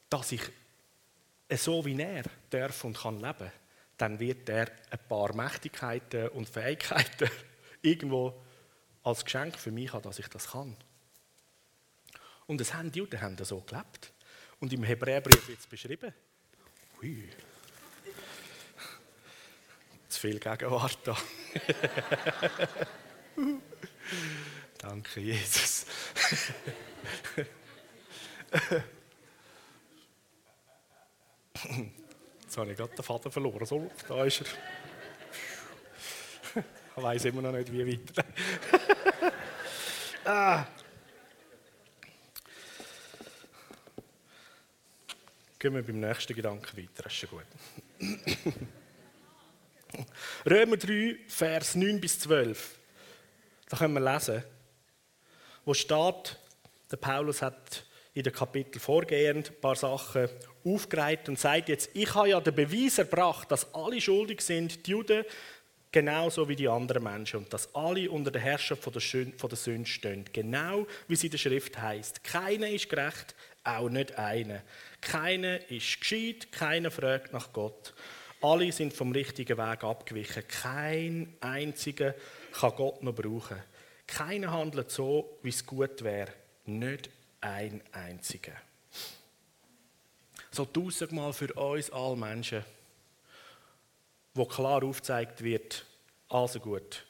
dass 0.07 0.31
ich 0.31 0.43
so 1.49 1.83
wie 1.83 1.99
er 1.99 2.25
darf 2.51 2.83
und 2.83 2.95
kann 2.95 3.19
leben, 3.19 3.51
dann 3.97 4.19
wird 4.19 4.47
er 4.49 4.71
ein 4.91 4.99
paar 5.09 5.33
Mächtigkeiten 5.33 6.27
und 6.27 6.47
Fähigkeiten 6.47 7.31
irgendwo 7.81 8.39
als 9.01 9.25
Geschenk 9.25 9.57
für 9.57 9.71
mich 9.71 9.91
haben, 9.91 10.03
dass 10.03 10.19
ich 10.19 10.27
das 10.27 10.51
kann. 10.51 10.77
Und 12.47 12.59
das 12.59 12.73
haben 12.73 12.91
die 12.91 12.99
Juden 12.99 13.21
haben 13.21 13.37
so 13.43 13.61
gelebt. 13.61 14.11
Und 14.59 14.73
im 14.73 14.83
Hebräerbrief 14.83 15.47
wird 15.47 15.59
es 15.59 15.67
beschrieben. 15.67 16.13
Ui. 17.01 17.29
Zu 20.07 20.19
viel 20.19 20.39
Gegenwart 20.39 20.99
da. 21.03 21.17
Danke, 24.77 25.19
Jesus. 25.19 25.85
Jetzt 32.43 32.57
habe 32.57 32.71
ich 32.71 32.77
gerade 32.77 32.95
den 32.95 33.03
Vater 33.03 33.31
verloren. 33.31 33.65
So, 33.65 33.89
da 34.07 34.25
ist 34.25 34.41
er. 34.41 34.47
Ich 36.95 37.03
weiß 37.03 37.25
immer 37.25 37.41
noch 37.41 37.51
nicht, 37.51 37.71
wie 37.71 37.87
weiter. 37.87 38.23
ah. 40.25 40.65
Gehen 45.63 45.75
wir 45.75 45.81
beim 45.81 46.01
nächsten 46.01 46.35
Gedanken 46.35 46.77
weiter, 46.77 47.03
das 47.03 47.13
ist 47.13 47.29
gut. 47.29 47.45
Römer 50.45 50.75
3, 50.75 51.19
Vers 51.25 51.75
9 51.75 52.01
bis 52.01 52.19
12. 52.19 52.77
Da 53.69 53.77
können 53.77 53.93
wir 53.93 54.01
lesen, 54.01 54.43
wo 55.63 55.73
steht, 55.73 56.37
der 56.91 56.97
Paulus 56.97 57.41
hat 57.41 57.85
in 58.13 58.23
den 58.23 58.33
Kapitel 58.33 58.77
vorgehend 58.77 59.51
ein 59.51 59.61
paar 59.61 59.77
Sachen 59.77 60.27
aufgereiht 60.65 61.29
und 61.29 61.39
sagt 61.39 61.69
jetzt, 61.69 61.91
ich 61.93 62.13
habe 62.13 62.27
ja 62.27 62.41
den 62.41 62.55
Beweis 62.55 62.97
erbracht, 62.97 63.49
dass 63.49 63.73
alle 63.73 64.01
schuldig 64.01 64.41
sind, 64.41 64.85
die 64.85 64.91
Juden 64.91 65.23
genauso 65.93 66.49
wie 66.49 66.57
die 66.57 66.67
anderen 66.67 67.03
Menschen 67.03 67.37
und 67.37 67.53
dass 67.53 67.73
alle 67.73 68.11
unter 68.11 68.31
der 68.31 68.41
Herrschaft 68.41 68.83
von 68.83 68.91
der, 68.91 69.57
Sünde 69.57 69.89
stehen, 69.89 70.25
genau 70.33 70.85
wie 71.07 71.13
es 71.13 71.23
in 71.23 71.31
der 71.31 71.37
Schrift 71.37 71.81
heißt. 71.81 72.21
Keiner 72.21 72.67
ist 72.67 72.89
gerecht, 72.89 73.33
auch 73.63 73.89
nicht 73.89 74.17
einer. 74.17 74.61
Keiner 75.01 75.69
ist 75.69 75.99
gescheit, 75.99 76.51
keiner 76.51 76.91
fragt 76.91 77.33
nach 77.33 77.51
Gott. 77.53 77.93
Alle 78.41 78.71
sind 78.71 78.93
vom 78.93 79.11
richtigen 79.11 79.57
Weg 79.57 79.83
abgewichen. 79.83 80.47
Kein 80.47 81.33
einziger 81.39 82.13
kann 82.51 82.75
Gott 82.75 83.01
noch 83.01 83.15
brauchen. 83.15 83.61
Keiner 84.05 84.51
handelt 84.51 84.91
so, 84.91 85.39
wie 85.43 85.49
es 85.49 85.65
gut 85.65 86.03
wäre. 86.03 86.33
Nicht 86.65 87.09
ein 87.39 87.81
einziger. 87.91 88.53
So 90.51 90.65
tausendmal 90.65 91.33
für 91.33 91.53
uns 91.53 91.89
alle 91.89 92.15
Menschen, 92.15 92.63
wo 94.33 94.45
klar 94.45 94.83
aufgezeigt 94.83 95.43
wird, 95.43 95.85
also 96.29 96.59
gut, 96.59 97.05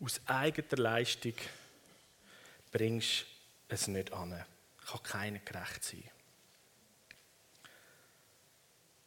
aus 0.00 0.20
eigener 0.26 0.76
Leistung 0.82 1.34
bringst 2.72 3.26
du 3.68 3.74
es 3.74 3.88
nicht 3.88 4.12
an. 4.12 4.44
Kann 4.86 5.02
keiner 5.02 5.38
gerecht 5.38 5.84
sein. 5.84 6.04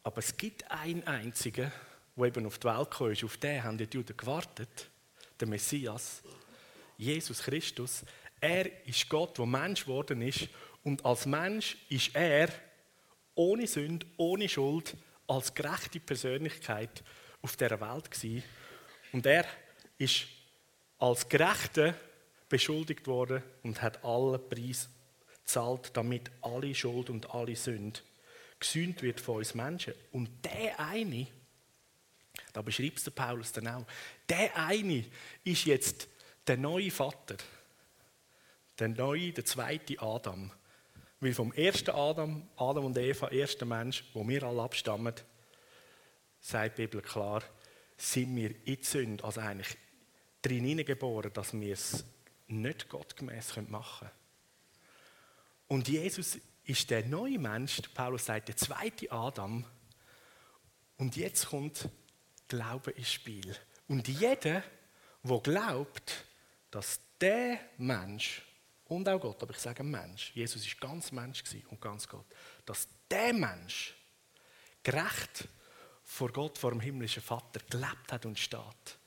Aber 0.03 0.19
es 0.19 0.37
gibt 0.37 0.69
einen 0.71 1.05
einzigen, 1.05 1.71
der 2.15 2.25
eben 2.25 2.45
auf 2.45 2.59
die 2.59 2.67
Welt 2.67 2.91
gekommen 2.91 3.11
ist. 3.11 3.23
Auf 3.23 3.37
den 3.37 3.63
haben 3.63 3.77
die 3.77 3.87
Juden 3.91 4.15
gewartet. 4.15 4.89
Der 5.39 5.47
Messias, 5.47 6.23
Jesus 6.97 7.43
Christus. 7.43 8.03
Er 8.39 8.87
ist 8.87 9.09
Gott, 9.09 9.37
der 9.37 9.45
Mensch 9.45 9.83
geworden 9.83 10.21
ist. 10.21 10.47
Und 10.83 11.05
als 11.05 11.25
Mensch 11.25 11.77
ist 11.89 12.15
er 12.15 12.49
ohne 13.35 13.67
Sünde, 13.67 14.05
ohne 14.15 14.47
Schuld, 14.47 14.95
als 15.27 15.53
gerechte 15.53 15.99
Persönlichkeit 15.99 17.03
auf 17.41 17.57
dieser 17.57 17.79
Welt 17.81 18.09
gewesen. 18.09 18.43
Und 19.11 19.25
er 19.25 19.45
ist 19.97 20.25
als 20.99 21.27
Gerechter 21.27 21.93
beschuldigt 22.49 23.07
worden 23.07 23.43
und 23.63 23.81
hat 23.81 24.03
allen 24.03 24.39
Preis 24.49 24.89
gezahlt, 25.47 25.91
damit 25.93 26.29
alle 26.41 26.75
Schuld 26.75 27.09
und 27.09 27.33
alle 27.33 27.55
Sünde 27.55 28.01
gesühnt 28.59 29.01
wird 29.01 29.21
von 29.21 29.37
uns 29.37 29.55
Menschen. 29.55 29.93
Und 30.11 30.29
der 30.43 30.79
eine, 30.79 31.27
da 32.53 32.61
beschreibt 32.61 32.97
es 32.97 33.05
der 33.05 33.11
Paulus 33.11 33.53
dann 33.53 33.67
auch, 33.67 33.85
der 34.27 34.55
eine 34.57 35.05
ist 35.43 35.65
jetzt 35.65 36.07
der 36.45 36.57
neue 36.57 36.91
Vater, 36.91 37.37
der 38.77 38.89
neue, 38.89 39.31
der 39.31 39.45
zweite 39.45 39.99
Adam. 40.01 40.51
Weil 41.19 41.33
vom 41.33 41.51
ersten 41.53 41.91
Adam, 41.91 42.47
Adam 42.57 42.85
und 42.85 42.97
Eva, 42.97 43.29
erster 43.29 43.65
Mensch, 43.65 44.03
wo 44.13 44.27
wir 44.27 44.43
alle 44.43 44.61
abstammen, 44.61 45.15
sagt 46.39 46.77
die 46.77 46.83
Bibel 46.83 47.01
klar, 47.01 47.41
sind 47.95 48.35
wir 48.35 48.51
in 48.51 48.75
die 48.75 48.83
Sünde, 48.83 49.23
also 49.23 49.41
eigentlich 49.41 49.75
drin 50.41 50.85
geboren, 50.85 51.31
dass 51.33 51.53
wir 51.53 51.73
es 51.73 52.05
nicht 52.47 52.87
gottgemäß 52.87 53.55
machen 53.67 54.07
können. 54.07 54.26
Und 55.67 55.87
Jesus 55.87 56.37
ist 56.63 56.89
der 56.89 57.05
neue 57.05 57.39
Mensch, 57.39 57.81
Paulus 57.93 58.25
sagt, 58.25 58.49
der 58.49 58.57
zweite 58.57 59.11
Adam. 59.11 59.65
Und 60.97 61.15
jetzt 61.15 61.47
kommt 61.47 61.89
Glaube 62.47 62.91
ins 62.91 63.11
Spiel. 63.11 63.55
Und 63.87 64.07
jeder, 64.07 64.63
der 65.23 65.41
glaubt, 65.41 66.25
dass 66.71 66.99
der 67.19 67.59
Mensch 67.77 68.41
und 68.85 69.07
auch 69.09 69.19
Gott, 69.19 69.41
aber 69.43 69.51
ich 69.51 69.59
sage 69.59 69.83
Mensch, 69.83 70.31
Jesus 70.33 70.65
ist 70.65 70.79
ganz 70.79 71.11
Mensch 71.11 71.43
und 71.69 71.81
ganz 71.81 72.07
Gott, 72.07 72.25
dass 72.65 72.87
der 73.09 73.33
Mensch 73.33 73.95
gerecht 74.81 75.47
vor 76.03 76.31
Gott, 76.31 76.57
vor 76.57 76.71
dem 76.71 76.79
himmlischen 76.79 77.21
Vater 77.21 77.59
gelebt 77.69 78.11
hat 78.11 78.25
und 78.25 78.39
steht. 78.39 78.97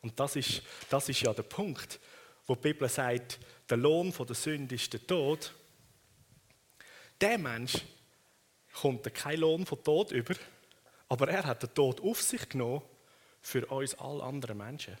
Und 0.00 0.18
das 0.18 0.34
ist, 0.34 0.62
das 0.90 1.08
ist 1.08 1.20
ja 1.20 1.32
der 1.32 1.44
Punkt, 1.44 2.00
wo 2.46 2.54
die 2.54 2.72
Bibel 2.72 2.88
sagt, 2.88 3.38
der 3.68 3.76
Lohn 3.76 4.12
der 4.12 4.34
Sünde 4.34 4.74
ist 4.74 4.92
der 4.92 5.06
Tod 5.06 5.52
der 7.22 7.38
Mensch 7.38 7.74
kommt 8.72 9.14
keinen 9.14 9.40
Lohn 9.40 9.64
von 9.64 9.82
Tod 9.82 10.10
über, 10.10 10.34
aber 11.08 11.28
er 11.28 11.44
hat 11.44 11.62
den 11.62 11.72
Tod 11.72 12.00
auf 12.00 12.20
sich 12.20 12.48
genommen 12.48 12.82
für 13.40 13.64
uns 13.66 13.94
alle 13.94 14.24
anderen 14.24 14.58
Menschen. 14.58 14.98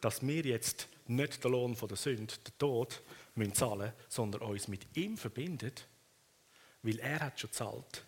Dass 0.00 0.24
wir 0.24 0.42
jetzt 0.42 0.86
nicht 1.08 1.42
den 1.42 1.50
Lohn 1.50 1.74
von 1.74 1.88
der 1.88 1.96
Sünde, 1.96 2.34
den 2.36 2.58
Tod, 2.58 3.02
müssen 3.34 3.54
zahlen 3.54 3.92
sondern 4.08 4.42
uns 4.42 4.68
mit 4.68 4.96
ihm 4.96 5.16
verbinden, 5.16 5.72
weil 6.82 7.00
er 7.00 7.18
hat 7.18 7.40
schon 7.40 7.50
zahlt. 7.50 8.04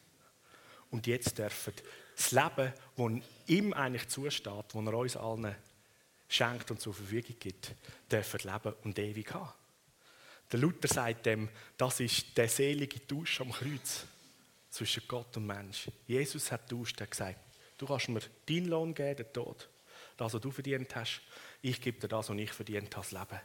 Und 0.91 1.09
jetzt 1.09 1.37
dürfen 1.37 1.73
das 2.15 2.31
Leben, 2.31 2.73
das 2.97 3.23
ihm 3.49 3.73
eigentlich 3.73 4.09
zusteht, 4.09 4.67
das 4.73 4.87
er 4.87 4.95
uns 4.95 5.17
allen 5.17 5.57
schenkt 6.28 6.71
und 6.71 6.80
zur 6.80 6.95
Verfügung 6.95 7.37
gibt, 7.38 7.75
dürfen 8.11 8.40
leben 8.42 8.75
und 8.85 8.99
ewig 8.99 9.33
haben. 9.33 9.52
Der 10.50 10.61
Luther 10.61 10.88
sagt 10.88 11.26
dem, 11.26 11.49
das 11.76 12.00
ist 12.00 12.37
der 12.37 12.49
selige 12.49 13.04
Tausch 13.06 13.40
am 13.40 13.52
Kreuz. 13.52 14.06
zwischen 14.76 15.02
Gott 15.09 15.37
und 15.37 15.47
Mensch. 15.47 15.88
Jesus 16.06 16.52
hat 16.52 16.68
tauscht, 16.68 17.00
hat 17.00 17.11
gesagt, 17.11 17.38
du 17.78 17.87
kannst 17.87 18.09
mir 18.09 18.21
deinen 18.47 18.66
Lohn 18.66 18.95
geben, 18.95 19.16
den 19.16 19.33
Tod. 19.33 19.68
Das, 20.16 20.35
was 20.35 20.40
du 20.40 20.50
verdient 20.50 20.95
hast, 20.95 21.23
ich 21.62 21.80
gebe 21.80 21.99
dir 21.99 22.09
das, 22.09 22.28
was 22.28 22.37
ich 22.37 22.52
verdient 22.52 22.95
habe, 22.95 23.06
das 23.06 23.12
Leben. 23.12 23.40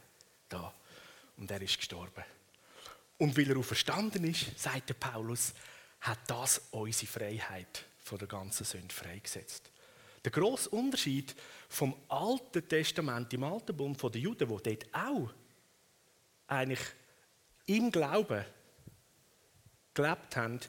Da. 0.48 0.74
Und 1.38 1.50
er 1.50 1.62
ist 1.62 1.78
gestorben. 1.78 2.24
Und 3.18 3.36
weil 3.36 3.50
er 3.50 3.56
auferstanden 3.56 4.24
ist, 4.24 4.58
sagt 4.58 4.90
der 4.90 4.94
Paulus, 4.94 5.54
hat 6.00 6.18
das 6.26 6.60
unsere 6.70 7.10
Freiheit 7.10 7.84
von 8.04 8.18
der 8.18 8.28
ganzen 8.28 8.64
Sünde 8.64 8.94
freigesetzt. 8.94 9.70
Der 10.24 10.32
grosse 10.32 10.68
Unterschied 10.70 11.34
vom 11.68 11.94
Alten 12.08 12.68
Testament, 12.68 13.32
im 13.32 13.44
Alten 13.44 13.76
Bund 13.76 14.00
den 14.02 14.22
Juden, 14.22 14.48
wo 14.48 14.58
dort 14.58 14.86
auch 14.92 15.32
eigentlich 16.46 16.80
im 17.66 17.90
Glauben 17.90 18.44
gelebt 19.94 20.36
haben, 20.36 20.60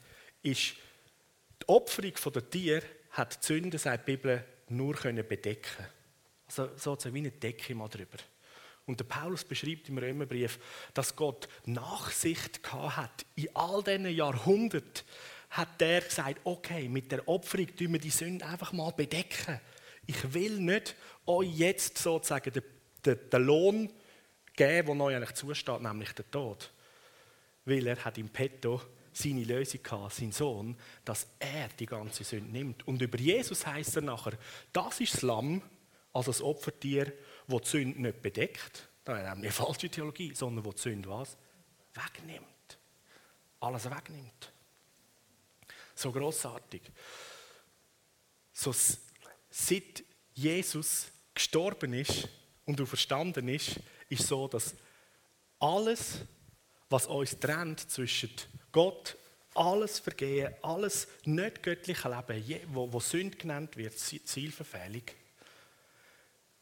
ist 0.42 0.74
die 1.62 1.68
Opferung 1.68 2.12
der 2.32 2.50
Tiere 2.50 2.82
hat 3.10 3.42
die 3.42 3.46
Sünde, 3.46 3.78
sagt 3.78 4.08
die 4.08 4.16
Bibel, 4.16 4.44
nur 4.68 4.94
können 4.94 5.26
bedecken. 5.26 5.86
Also 6.46 6.68
sozusagen 6.76 7.14
wie 7.14 7.20
eine 7.20 7.30
Decke 7.30 7.74
mal 7.74 7.88
drüber. 7.88 8.18
Und 8.86 9.00
der 9.00 9.04
Paulus 9.04 9.44
beschreibt 9.44 9.88
im 9.88 9.98
Römerbrief, 9.98 10.58
dass 10.92 11.16
Gott 11.16 11.48
Nachsicht 11.64 12.62
gehabt 12.62 12.96
hat. 12.96 13.26
In 13.34 13.48
all 13.54 13.82
diesen 13.82 14.06
Jahrhunderten 14.08 15.04
hat 15.54 15.80
er 15.80 16.00
gesagt, 16.00 16.40
okay, 16.42 16.88
mit 16.88 17.12
der 17.12 17.28
Opferung 17.28 17.74
tun 17.76 17.92
wir 17.92 18.00
die 18.00 18.10
Sünde 18.10 18.44
einfach 18.44 18.72
mal 18.72 18.90
bedecken. 18.90 19.60
Ich 20.04 20.34
will 20.34 20.58
nicht 20.58 20.96
euch 21.26 21.48
jetzt 21.56 21.96
sozusagen 21.96 22.52
den, 22.52 22.62
den, 23.06 23.30
den 23.30 23.42
Lohn 23.42 23.92
geben, 24.56 24.98
der 24.98 25.06
euch 25.06 25.14
eigentlich 25.14 25.34
zusteht, 25.34 25.80
nämlich 25.80 26.12
den 26.12 26.28
Tod. 26.28 26.72
Weil 27.64 27.86
er 27.86 28.04
hat 28.04 28.18
im 28.18 28.30
Petto 28.30 28.80
seine 29.12 29.44
Lösung 29.44 29.80
gehabt, 29.80 30.14
sein 30.14 30.32
Sohn, 30.32 30.76
dass 31.04 31.28
er 31.38 31.68
die 31.78 31.86
ganze 31.86 32.24
Sünde 32.24 32.50
nimmt. 32.50 32.86
Und 32.88 33.00
über 33.00 33.16
Jesus 33.16 33.64
heißt 33.64 33.94
er 33.96 34.02
nachher, 34.02 34.36
das 34.72 35.00
ist 35.00 35.14
das 35.14 35.22
Lamm, 35.22 35.62
also 36.12 36.32
das 36.32 36.42
Opfertier, 36.42 37.12
das 37.46 37.62
die 37.62 37.68
Sünde 37.68 38.02
nicht 38.02 38.20
bedeckt. 38.20 38.88
Das 39.04 39.20
ist 39.20 39.24
eine 39.24 39.52
falsche 39.52 39.88
Theologie, 39.88 40.34
sondern 40.34 40.64
wo 40.64 40.72
die 40.72 40.82
Sünde 40.82 41.08
was? 41.08 41.36
Wegnimmt. 41.94 42.78
Alles 43.60 43.88
wegnimmt. 43.88 44.53
So 45.94 46.10
großartig. 46.12 46.82
So, 48.52 48.74
seit 49.50 50.04
Jesus 50.32 51.06
gestorben 51.32 51.94
ist 51.94 52.28
und 52.64 52.80
auferstanden 52.80 53.48
ist, 53.48 53.80
ist 54.08 54.26
so, 54.26 54.48
dass 54.48 54.74
alles, 55.58 56.18
was 56.88 57.06
uns 57.06 57.38
trennt 57.38 57.90
zwischen 57.90 58.30
Gott, 58.72 59.16
alles 59.54 60.00
Vergehen, 60.00 60.52
alles 60.62 61.06
nicht 61.24 61.62
göttliche 61.62 62.08
Leben, 62.08 62.60
wo, 62.74 62.92
wo 62.92 63.00
Sünde 63.00 63.36
genannt 63.36 63.76
wird, 63.76 63.98
Zielverfehlung, 63.98 65.04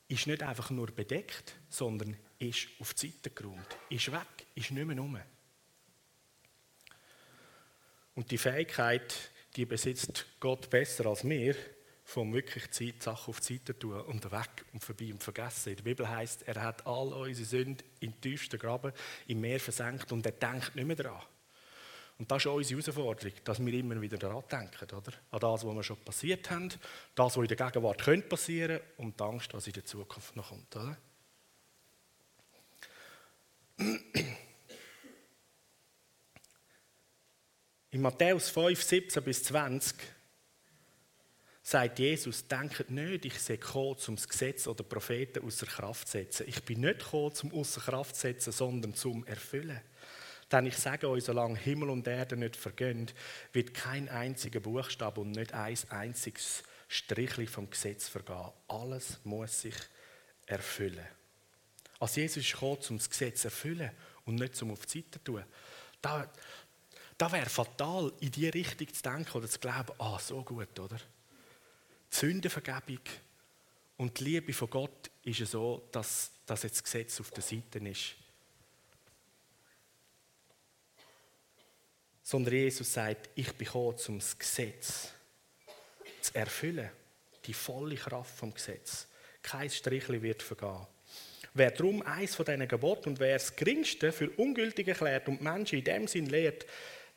ist 0.09 0.27
nicht 0.27 0.43
einfach 0.43 0.71
nur 0.71 0.89
bedeckt, 0.89 1.55
sondern 1.71 2.17
ist 2.39 2.69
auf 2.79 2.93
die 2.95 3.09
Seite 3.09 3.31
geräumt, 3.31 3.67
ist 3.89 4.13
weg, 4.13 4.47
ist 4.55 4.71
nicht 4.71 4.87
mehr 4.87 4.99
rum. 4.99 5.19
Und 8.15 8.31
die 8.31 8.39
Fähigkeit, 8.39 9.31
die 9.57 9.67
besitzt 9.67 10.27
Gott 10.41 10.69
besser 10.71 11.07
als 11.07 11.29
wir, 11.29 11.55
vom 12.05 12.33
wirklich 12.35 12.71
Zeit 12.71 13.03
Sachen 13.03 13.31
auf 13.31 13.41
die 13.41 13.55
Seite 13.55 13.79
tun 13.79 14.01
und 14.03 14.31
weg 14.31 14.65
und 14.73 14.85
vorbei 14.85 15.13
und 15.13 15.23
vergessen. 15.23 15.77
Der 15.77 15.83
Bibel 15.83 16.09
heißt, 16.09 16.43
er 16.47 16.63
hat 16.63 16.87
all 16.87 17.13
unsere 17.13 17.47
Sünden 17.47 17.87
in 18.01 18.11
den 18.11 18.21
tiefsten 18.21 18.59
Graben 18.59 18.93
im 19.29 19.41
Meer 19.41 19.61
versenkt 19.61 20.13
und 20.13 20.27
er 20.27 20.33
denkt 20.33 20.75
nicht 20.75 20.87
mehr 20.87 20.97
daran. 20.97 21.23
Und 22.19 22.31
das 22.31 22.45
ist 22.45 22.47
unsere 22.47 22.81
Herausforderung, 22.83 23.33
dass 23.45 23.65
wir 23.65 23.73
immer 23.73 24.01
wieder 24.01 24.19
daran 24.19 24.45
denken, 24.51 24.97
oder? 24.97 25.13
An 25.31 25.41
das, 25.41 25.65
was 25.65 25.75
wir 25.75 25.83
schon 25.83 25.97
passiert 26.05 26.51
haben, 26.51 26.69
das, 27.15 27.37
was 27.37 27.43
in 27.43 27.49
der 27.49 27.57
Gegenwart 27.57 28.03
könnte 28.03 28.29
passieren 28.29 28.81
und 28.99 29.19
die 29.19 29.25
Angst, 29.25 29.53
was 29.55 29.67
in 29.67 29.73
der 29.73 29.85
Zukunft 29.85 30.37
noch 30.37 30.51
kommt, 30.51 30.77
oder? 30.77 30.97
In 37.93 38.01
Matthäus 38.01 38.49
5, 38.49 38.83
17 38.83 39.23
bis 39.23 39.45
20 39.45 39.95
sagt 41.63 41.99
Jesus, 41.99 42.49
denkt 42.49 42.89
nicht, 42.89 43.27
ich 43.27 43.39
sei 43.39 43.57
gekommen, 43.57 43.99
um 44.09 44.17
das 44.17 44.27
Gesetz 44.27 44.67
oder 44.67 44.83
Propheten 44.83 45.45
außer 45.45 45.67
Kraft 45.67 46.09
zu 46.09 46.13
setzen. 46.13 46.47
Ich 46.49 46.63
bin 46.63 46.81
nicht 46.81 47.01
gekommen, 47.01 47.35
um 47.43 47.53
außer 47.53 47.83
Kraft 47.83 48.15
zu 48.17 48.23
setzen, 48.23 48.51
sondern 48.51 48.95
zum 48.95 49.27
Erfüllen. 49.27 49.79
Denn 50.51 50.65
ich 50.65 50.79
sage 50.79 51.07
euch, 51.07 51.25
solange 51.25 51.59
Himmel 51.59 51.91
und 51.91 52.09
Erde 52.09 52.35
nicht 52.39 52.57
vergehen, 52.57 53.11
wird 53.53 53.75
kein 53.75 54.09
einziger 54.09 54.61
Buchstabe 54.61 55.21
und 55.21 55.33
nicht 55.33 55.53
ein 55.53 55.77
einziges 55.91 56.63
Strichli 56.89 57.47
vom 57.47 57.69
Gesetz 57.69 58.09
vergehen. 58.09 58.53
Alles 58.69 59.21
muss 59.25 59.61
sich 59.61 59.77
erfüllen. 60.47 61.07
Als 62.01 62.17
Jesus 62.17 62.43
ist 62.43 62.53
gekommen, 62.53 62.79
um 62.89 62.97
das 62.97 63.11
Gesetz 63.11 63.43
zu 63.43 63.49
erfüllen 63.49 63.91
und 64.25 64.37
nicht 64.37 64.57
zum 64.57 64.71
auf 64.71 64.87
die 64.87 65.01
Seite 65.01 65.19
zu 65.19 65.25
tun, 65.25 65.45
da, 66.03 66.29
da 67.23 67.31
wäre 67.31 67.49
fatal, 67.49 68.13
in 68.19 68.33
die 68.33 68.49
Richtung 68.49 68.93
zu 68.93 69.01
denken 69.01 69.39
oder 69.39 69.47
zu 69.47 69.61
glauben, 69.61 69.93
ah, 69.99 70.19
so 70.19 70.43
gut, 70.43 70.77
oder? 70.81 70.97
Die 72.13 72.17
Sündenvergebung 72.17 72.99
und 73.97 74.19
die 74.19 74.25
Liebe 74.25 74.53
von 74.53 74.69
Gott 74.69 75.09
ist 75.23 75.39
ja 75.39 75.47
so, 75.47 75.89
dass, 75.93 76.33
dass 76.45 76.65
jetzt 76.65 76.79
das 76.79 76.83
Gesetz 76.83 77.21
auf 77.21 77.31
der 77.31 77.45
Seite 77.45 77.79
ist. 77.79 78.17
Sondern 82.25 82.55
Jesus 82.55 82.93
sagt, 82.93 83.31
ich 83.37 83.53
bin 83.53 83.67
gekommen, 83.67 83.97
um 84.09 84.19
das 84.19 84.37
Gesetz 84.37 85.11
zu 86.23 86.35
erfüllen. 86.35 86.91
Die 87.45 87.55
volle 87.55 87.95
Kraft 87.95 88.37
vom 88.37 88.53
Gesetz. 88.53 89.07
Kein 89.45 89.71
Strichli 89.71 90.21
wird 90.23 90.43
vergehen. 90.43 90.89
Wer 91.55 91.71
drum 91.71 92.03
eins 92.03 92.35
von 92.35 92.47
diesen 92.47 92.67
Geboten 92.67 93.11
und 93.11 93.21
wer 93.21 93.35
das 93.35 93.55
Geringste 93.55 94.11
für 94.11 94.29
ungültig 94.31 94.89
erklärt 94.89 95.29
und 95.29 95.41
Menschen 95.41 95.79
in 95.79 95.85
dem 95.85 96.09
Sinn 96.09 96.27
lehrt, 96.27 96.67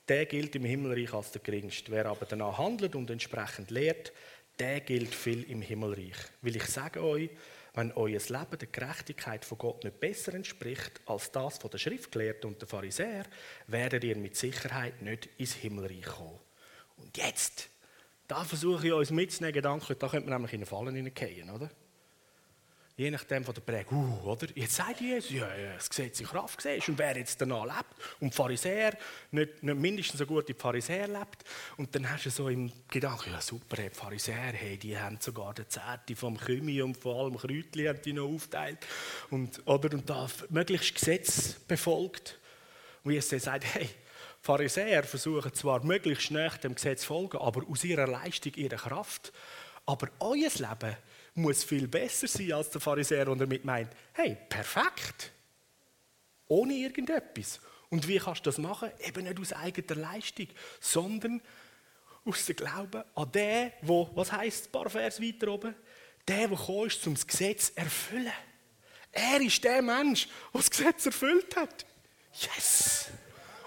der 0.07 0.25
gilt 0.25 0.55
im 0.55 0.65
Himmelreich 0.65 1.13
als 1.13 1.31
der 1.31 1.41
Geringste. 1.41 1.91
Wer 1.91 2.05
aber 2.05 2.25
danach 2.25 2.57
handelt 2.57 2.95
und 2.95 3.09
entsprechend 3.09 3.71
lehrt, 3.71 4.13
der 4.59 4.81
gilt 4.81 5.13
viel 5.13 5.43
im 5.49 5.61
Himmelreich. 5.61 6.15
Weil 6.41 6.55
ich 6.55 6.65
sage 6.65 7.03
euch, 7.03 7.29
wenn 7.73 7.91
euer 7.91 8.19
Leben 8.19 8.57
der 8.59 8.67
Gerechtigkeit 8.71 9.43
von 9.43 9.57
Gott 9.57 9.83
nicht 9.83 9.99
besser 9.99 10.33
entspricht 10.33 11.01
als 11.05 11.31
das 11.31 11.57
von 11.57 11.69
der 11.69 11.77
Schriftgelehrten 11.77 12.49
und 12.49 12.61
der 12.61 12.67
Pharisäer, 12.67 13.25
werdet 13.67 14.03
ihr 14.03 14.15
mit 14.15 14.37
Sicherheit 14.37 15.01
nicht 15.01 15.29
ins 15.37 15.55
Himmelreich 15.55 16.05
kommen. 16.05 16.39
Und 16.97 17.17
jetzt, 17.17 17.69
da 18.27 18.45
versuche 18.45 18.87
ich 18.87 18.93
uns 18.93 19.11
mitzunehmen, 19.11 19.53
Gedanken, 19.53 19.95
da 19.99 20.07
könnte 20.07 20.29
man 20.29 20.39
nämlich 20.39 20.53
in 20.53 20.59
eine 20.59 20.65
Fallen 20.65 20.95
hineingehen, 20.95 21.49
oder? 21.49 21.69
Je 22.97 23.11
nachdem 23.11 23.43
von 23.43 23.53
der 23.53 23.61
Prägung, 23.61 24.21
uh, 24.23 24.29
oder? 24.29 24.47
Jetzt 24.55 24.75
sagt 24.75 25.01
Jesus, 25.01 25.29
ja, 25.29 25.53
ja, 25.53 25.73
das 25.73 25.89
Gesetz 25.89 26.21
in 26.21 26.27
Kraft 26.27 26.61
siehst 26.61 26.87
und 26.87 26.97
wer 26.97 27.17
jetzt 27.17 27.41
danach 27.41 27.65
lebt 27.65 27.93
und 28.21 28.31
die 28.31 28.35
Pharisäer 28.35 28.97
nicht, 29.31 29.61
nicht 29.61 29.77
mindestens 29.77 30.19
so 30.19 30.25
gut 30.25 30.47
wie 30.47 30.53
Pharisäer 30.53 31.09
lebt 31.09 31.43
und 31.75 31.93
dann 31.93 32.09
hast 32.09 32.25
du 32.25 32.29
so 32.29 32.47
im 32.47 32.71
Gedanken, 32.89 33.33
ja 33.33 33.41
super, 33.41 33.75
die 33.75 33.89
Pharisäer, 33.89 34.53
hey, 34.53 34.77
die 34.77 34.97
haben 34.97 35.17
sogar 35.19 35.53
den 35.53 35.67
Zehnte 35.67 36.15
vom 36.15 36.37
Kümi 36.37 36.81
und 36.81 36.95
von 36.95 37.17
allem 37.17 37.37
Kräutli 37.37 37.83
haben 37.87 38.01
die 38.01 38.13
noch 38.13 38.33
aufteilt 38.33 38.77
und, 39.29 39.61
oder, 39.67 39.93
und 39.93 40.09
da 40.09 40.29
möglichst 40.49 40.95
Gesetz 40.95 41.55
befolgt. 41.67 42.39
Und 43.03 43.11
Jesus 43.11 43.43
sagt, 43.43 43.65
hey, 43.73 43.89
Pharisäer 44.39 45.03
versuchen 45.03 45.53
zwar 45.53 45.83
möglichst 45.83 46.23
schnell 46.23 46.51
dem 46.63 46.75
Gesetz 46.75 47.01
zu 47.01 47.07
folgen, 47.07 47.39
aber 47.39 47.67
aus 47.69 47.83
ihrer 47.83 48.07
Leistung, 48.07 48.53
ihrer 48.53 48.77
Kraft, 48.77 49.33
aber 49.85 50.07
euer 50.21 50.33
Leben 50.33 50.95
muss 51.35 51.63
viel 51.63 51.87
besser 51.87 52.27
sein 52.27 52.53
als 52.53 52.69
der 52.69 52.81
Pharisäer, 52.81 53.27
und 53.27 53.39
damit 53.39 53.65
meint, 53.65 53.91
hey, 54.13 54.37
perfekt. 54.49 55.31
Ohne 56.47 56.73
irgendetwas. 56.73 57.59
Und 57.89 58.07
wie 58.07 58.17
kannst 58.17 58.45
du 58.45 58.49
das 58.49 58.57
machen? 58.57 58.89
Eben 58.99 59.23
nicht 59.25 59.39
aus 59.39 59.53
eigener 59.53 60.01
Leistung, 60.01 60.47
sondern 60.79 61.41
aus 62.23 62.45
dem 62.45 62.55
Glauben 62.55 63.03
an 63.13 63.31
den, 63.31 63.71
wo, 63.81 64.09
was 64.15 64.31
heißt 64.31 64.67
ein 64.67 64.71
paar 64.71 64.89
Vers 64.89 65.21
weiter 65.21 65.49
oben? 65.49 65.75
Der, 66.27 66.47
der 66.47 66.57
gekommen 66.57 66.87
ist, 66.87 67.05
um 67.05 67.13
das 67.13 67.27
Gesetz 67.27 67.67
zu 67.67 67.77
erfüllen. 67.77 68.33
Er 69.11 69.39
ist 69.41 69.63
der 69.63 69.81
Mensch, 69.81 70.27
der 70.27 70.61
das 70.61 70.69
Gesetz 70.69 71.05
erfüllt 71.05 71.55
hat. 71.55 71.85
Yes! 72.33 73.07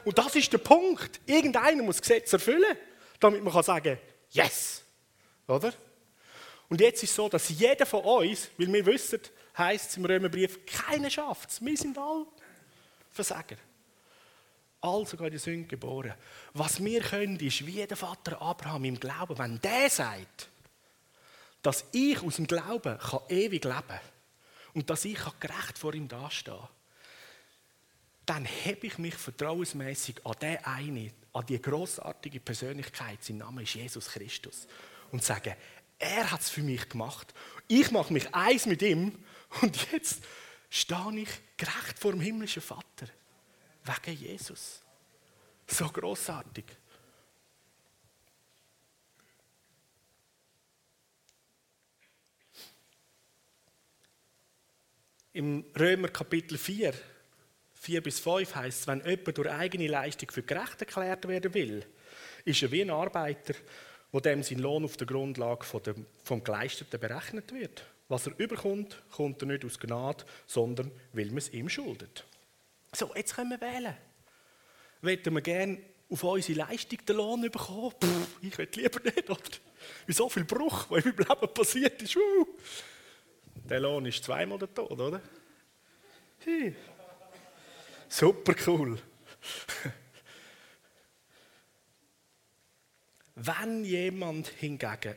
Und 0.05 0.19
das 0.19 0.35
ist 0.37 0.53
der 0.53 0.59
Punkt. 0.59 1.21
Irgendeiner 1.27 1.83
muss 1.83 1.97
das 1.97 2.03
Gesetz 2.03 2.33
erfüllen, 2.33 2.77
damit 3.21 3.43
man 3.43 3.63
sagen 3.63 3.97
kann, 3.97 3.99
yes! 4.31 4.83
Oder? 5.47 5.73
Und 6.69 6.81
jetzt 6.81 7.03
ist 7.03 7.11
es 7.11 7.17
so, 7.17 7.29
dass 7.29 7.49
jeder 7.49 7.87
von 7.87 8.05
uns, 8.05 8.51
weil 8.59 8.73
wir 8.73 8.85
wissen, 8.87 9.21
heißt 9.57 9.91
es 9.91 9.97
im 9.97 10.05
Römerbrief, 10.05 10.65
keiner 10.67 11.11
schafft 11.11 11.51
es. 11.51 11.65
Wir 11.65 11.77
sind 11.77 11.97
alle 11.97 12.27
Versager. 13.11 13.57
All 14.81 15.07
sogar 15.07 15.31
der 15.31 15.41
Sünde 15.41 15.67
geboren. 15.67 16.15
Was 16.53 16.83
wir 16.85 17.01
können, 17.01 17.41
ist 17.41 17.67
wie 17.67 17.85
der 17.85 17.97
Vater 17.97 18.41
Abraham 18.41 18.85
im 18.85 19.01
Glauben, 19.01 19.37
wenn 19.39 19.61
der 19.61 19.91
sagt, 19.91 20.49
dass 21.63 21.85
ich 21.93 22.23
aus 22.23 22.37
dem 22.37 22.47
Glauben 22.47 22.99
kann 22.99 23.21
ewig 23.29 23.65
leben 23.65 23.89
kann 23.89 24.01
und 24.75 24.89
dass 24.89 25.05
ich 25.05 25.19
gerecht 25.41 25.79
vor 25.79 25.95
ihm 25.95 26.07
dastehen 26.07 26.69
dann 28.29 28.45
hebe 28.45 28.87
ich 28.87 28.99
mich 28.99 29.15
vertrauensmäßig 29.15 30.17
an 30.27 30.35
den 30.43 30.59
einen, 30.59 31.11
an 31.33 31.47
die 31.47 31.61
großartige 31.61 32.41
Persönlichkeit, 32.41 33.25
sein 33.25 33.39
Name 33.39 33.63
ist 33.63 33.75
Jesus 33.75 34.07
Christus, 34.11 34.69
und 35.11 35.25
sagen, 35.25 35.55
er 35.99 36.31
hat 36.31 36.41
es 36.41 36.51
für 36.51 36.63
mich 36.63 36.89
gemacht. 36.89 37.35
Ich 37.67 37.91
mache 37.91 38.13
mich 38.13 38.35
eins 38.35 38.67
mit 38.67 38.83
ihm 38.83 39.25
und 39.61 39.93
jetzt 39.93 40.23
stehe 40.71 41.21
ich 41.21 41.29
gerecht 41.57 41.99
vor 41.99 42.13
dem 42.13 42.21
himmlischen 42.21 42.63
Vater. 42.63 43.09
Wegen 43.85 44.17
Jesus. 44.17 44.81
So 45.67 45.89
großartig. 45.89 46.65
Im 55.33 55.65
Römer 55.79 56.09
Kapitel 56.09 56.59
4, 56.59 56.95
4 57.75 58.03
bis 58.03 58.19
5 58.19 58.55
heißt 58.55 58.81
es, 58.81 58.87
wenn 58.89 59.05
jemand 59.07 59.39
durch 59.39 59.51
eigene 59.51 59.87
Leistung 59.87 60.31
für 60.31 60.43
gerecht 60.43 60.81
erklärt 60.81 61.29
werden 61.29 61.55
will, 61.55 61.87
ist 62.45 62.63
er 62.63 62.73
wie 62.73 62.83
ein 62.83 62.91
Arbeiter, 62.91 63.55
wo 64.13 64.21
dem 64.21 64.43
sein 64.43 64.59
Lohn 64.59 64.85
auf 64.85 64.97
der 64.97 65.07
Grundlage 65.07 65.65
von 65.65 65.83
dem, 65.83 66.07
vom 66.25 66.43
Geleisteten 66.43 66.99
berechnet 66.99 67.53
wird. 67.53 67.85
Was 68.09 68.27
er 68.27 68.39
überkommt, 68.39 69.03
kommt 69.11 69.43
er 69.43 69.49
nicht 69.49 69.65
aus 69.65 69.79
Gnade, 69.79 70.25
sondern 70.47 70.91
weil 71.13 71.27
man 71.27 71.39
es 71.39 71.53
ihm 71.53 71.69
schuldet. 71.69 72.25
So, 72.95 73.15
jetzt 73.15 73.37
können 73.37 73.51
wir 73.51 73.61
wählen. 73.61 73.95
Wollen 75.03 75.35
wir 75.35 75.43
gerne 75.43 75.79
auf 76.11 76.23
unsere 76.25 76.59
Leistung 76.59 77.05
den 77.05 77.17
Lohn 77.17 77.43
bekommen? 77.43 77.93
Pff, 78.03 78.43
ich 78.43 78.57
will 78.57 78.69
lieber 78.75 79.01
nicht, 79.01 79.29
oder? 79.29 79.41
Wie 80.07 80.13
so 80.13 80.29
viel 80.29 80.45
Bruch, 80.45 80.87
was 80.89 81.05
in 81.05 81.15
meinem 81.17 81.29
Leben 81.29 81.55
passiert 81.55 82.03
ist. 82.03 82.17
Uh. 82.17 82.47
Der 83.69 83.81
Lohn 83.81 84.07
ist 84.07 84.25
zweimal 84.25 84.59
der 84.59 84.73
Tod, 84.73 84.99
oder? 84.99 85.21
Hey. 86.45 86.75
Super 88.09 88.55
cool. 88.67 88.99
Wenn 93.41 93.85
jemand 93.85 94.49
hingegen 94.49 95.15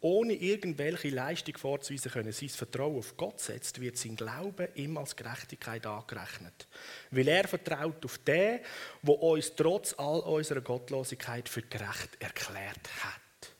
ohne 0.00 0.34
irgendwelche 0.34 1.08
Leistung 1.08 1.56
vorzuweisen 1.56 2.12
können, 2.12 2.30
sein 2.30 2.50
Vertrauen 2.50 2.98
auf 2.98 3.16
Gott 3.16 3.40
setzt, 3.40 3.80
wird 3.80 3.96
sein 3.96 4.16
Glaube 4.16 4.68
ihm 4.74 4.98
als 4.98 5.16
Gerechtigkeit 5.16 5.86
angerechnet. 5.86 6.68
Weil 7.10 7.26
er 7.26 7.48
vertraut 7.48 8.04
auf 8.04 8.18
den, 8.18 8.60
der 9.02 9.22
uns 9.22 9.54
trotz 9.56 9.94
all 9.94 10.20
unserer 10.20 10.60
Gottlosigkeit 10.60 11.48
für 11.48 11.62
gerecht 11.62 12.20
erklärt 12.20 12.86
hat. 13.02 13.54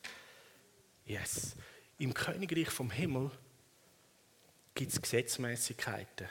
Yes. 1.07 1.57
Im 1.99 2.13
Königreich 2.13 2.71
vom 2.71 2.91
Himmel 2.91 3.31
gibt 4.75 4.93
es 4.93 5.01
Gesetzmäßigkeiten. 5.01 6.29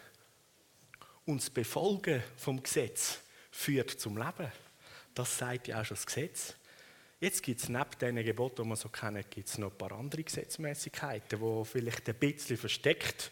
Und 1.25 1.41
das 1.41 1.49
Befolgen 1.49 2.21
vom 2.37 2.61
Gesetz 2.61 3.19
führt 3.49 3.89
zum 3.89 4.17
Leben. 4.17 4.51
Das 5.15 5.37
sagt 5.37 5.67
ja 5.67 5.81
auch 5.81 5.85
schon 5.85 5.95
das 5.95 6.05
Gesetz. 6.05 6.55
Jetzt 7.23 7.41
gibt 7.41 7.61
es 7.61 7.69
neben 7.69 7.85
diesen 8.01 8.17
Geboten, 8.17 8.63
die 8.63 8.67
man 8.67 8.75
so 8.75 8.89
kennt, 8.89 9.31
gibt 9.31 9.47
es 9.47 9.57
noch 9.57 9.71
ein 9.71 9.77
paar 9.77 9.93
andere 9.93 10.25
Gesetzmäßigkeiten, 10.25 11.39
die 11.39 11.65
vielleicht 11.65 12.09
ein 12.09 12.15
bisschen 12.15 12.57
versteckt 12.57 13.31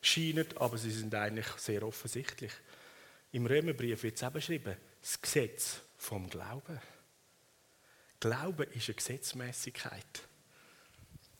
scheinen, 0.00 0.46
aber 0.58 0.78
sie 0.78 0.92
sind 0.92 1.12
eigentlich 1.12 1.48
sehr 1.56 1.82
offensichtlich. 1.82 2.52
Im 3.32 3.46
Römerbrief 3.46 4.04
wird 4.04 4.14
es 4.14 4.22
eben 4.22 4.32
beschrieben, 4.32 4.76
das 5.02 5.20
Gesetz 5.20 5.80
vom 5.96 6.30
Glauben. 6.30 6.78
Glauben 8.20 8.70
ist 8.70 8.88
eine 8.90 8.94
Gesetzmäßigkeit. 8.94 10.22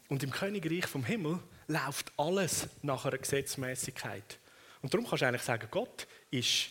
Und 0.09 0.25
im 0.25 0.33
Königreich 0.33 0.87
vom 0.87 1.05
Himmel 1.05 1.39
läuft 1.69 2.13
alles 2.17 2.67
nach 2.83 3.05
einer 3.05 3.19
Gesetzmäßigkeit. 3.19 4.41
Und 4.83 4.93
darum 4.93 5.07
kannst 5.07 5.23
du 5.23 5.29
eigentlich 5.29 5.43
sagen, 5.43 5.69
Gott 5.71 6.09
ist 6.33 6.67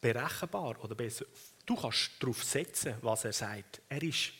berechenbar 0.00 0.80
oder 0.84 0.94
besser, 0.94 1.26
du 1.66 1.76
kannst 1.76 2.12
darauf 2.20 2.42
setzen, 2.42 2.94
was 3.02 3.24
er 3.24 3.32
sagt. 3.32 3.82
Er 3.88 4.02
ist 4.02 4.32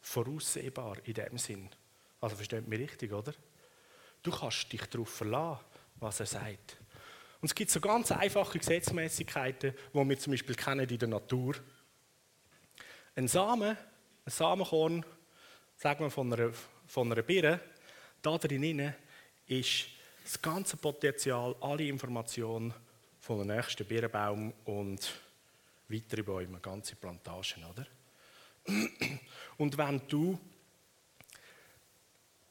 voraussehbar 0.00 0.98
in 1.04 1.14
dem 1.14 1.38
Sinn. 1.38 1.68
Also 2.20 2.36
versteht 2.36 2.68
mich 2.68 2.80
richtig, 2.80 3.12
oder? 3.12 3.32
Du 4.22 4.30
kannst 4.30 4.72
dich 4.72 4.82
darauf 4.82 5.08
verlassen, 5.08 5.64
was 5.96 6.20
er 6.20 6.26
sagt. 6.26 6.76
Und 7.40 7.46
es 7.46 7.54
gibt 7.54 7.70
so 7.70 7.80
ganz 7.80 8.10
einfache 8.10 8.58
Gesetzmäßigkeiten, 8.58 9.72
die 9.94 10.08
wir 10.08 10.18
zum 10.18 10.32
Beispiel 10.32 10.56
kennen 10.56 10.88
in 10.88 10.98
der 10.98 11.08
Natur. 11.08 11.54
Ein 13.14 13.28
Samen, 13.28 13.76
ein 14.24 14.30
Samenkorn, 14.30 15.04
sagen 15.76 16.00
wir 16.00 16.10
von 16.10 16.32
einer, 16.32 16.52
von 16.86 17.12
einer 17.12 17.22
Birne, 17.22 17.60
da 18.20 18.36
drin 18.36 18.92
ist 19.46 19.86
das 20.24 20.42
ganze 20.42 20.76
Potenzial, 20.76 21.54
alle 21.60 21.84
Informationen 21.84 22.74
von 23.20 23.38
dem 23.38 23.56
nächsten 23.56 23.86
Birnbaum 23.86 24.52
und 24.64 25.08
weitere 25.88 26.22
Bäume, 26.22 26.60
ganze 26.60 26.96
Plantagen, 26.96 27.64
oder? 27.64 27.86
Und 29.56 29.76
wenn 29.76 30.06
du 30.08 30.38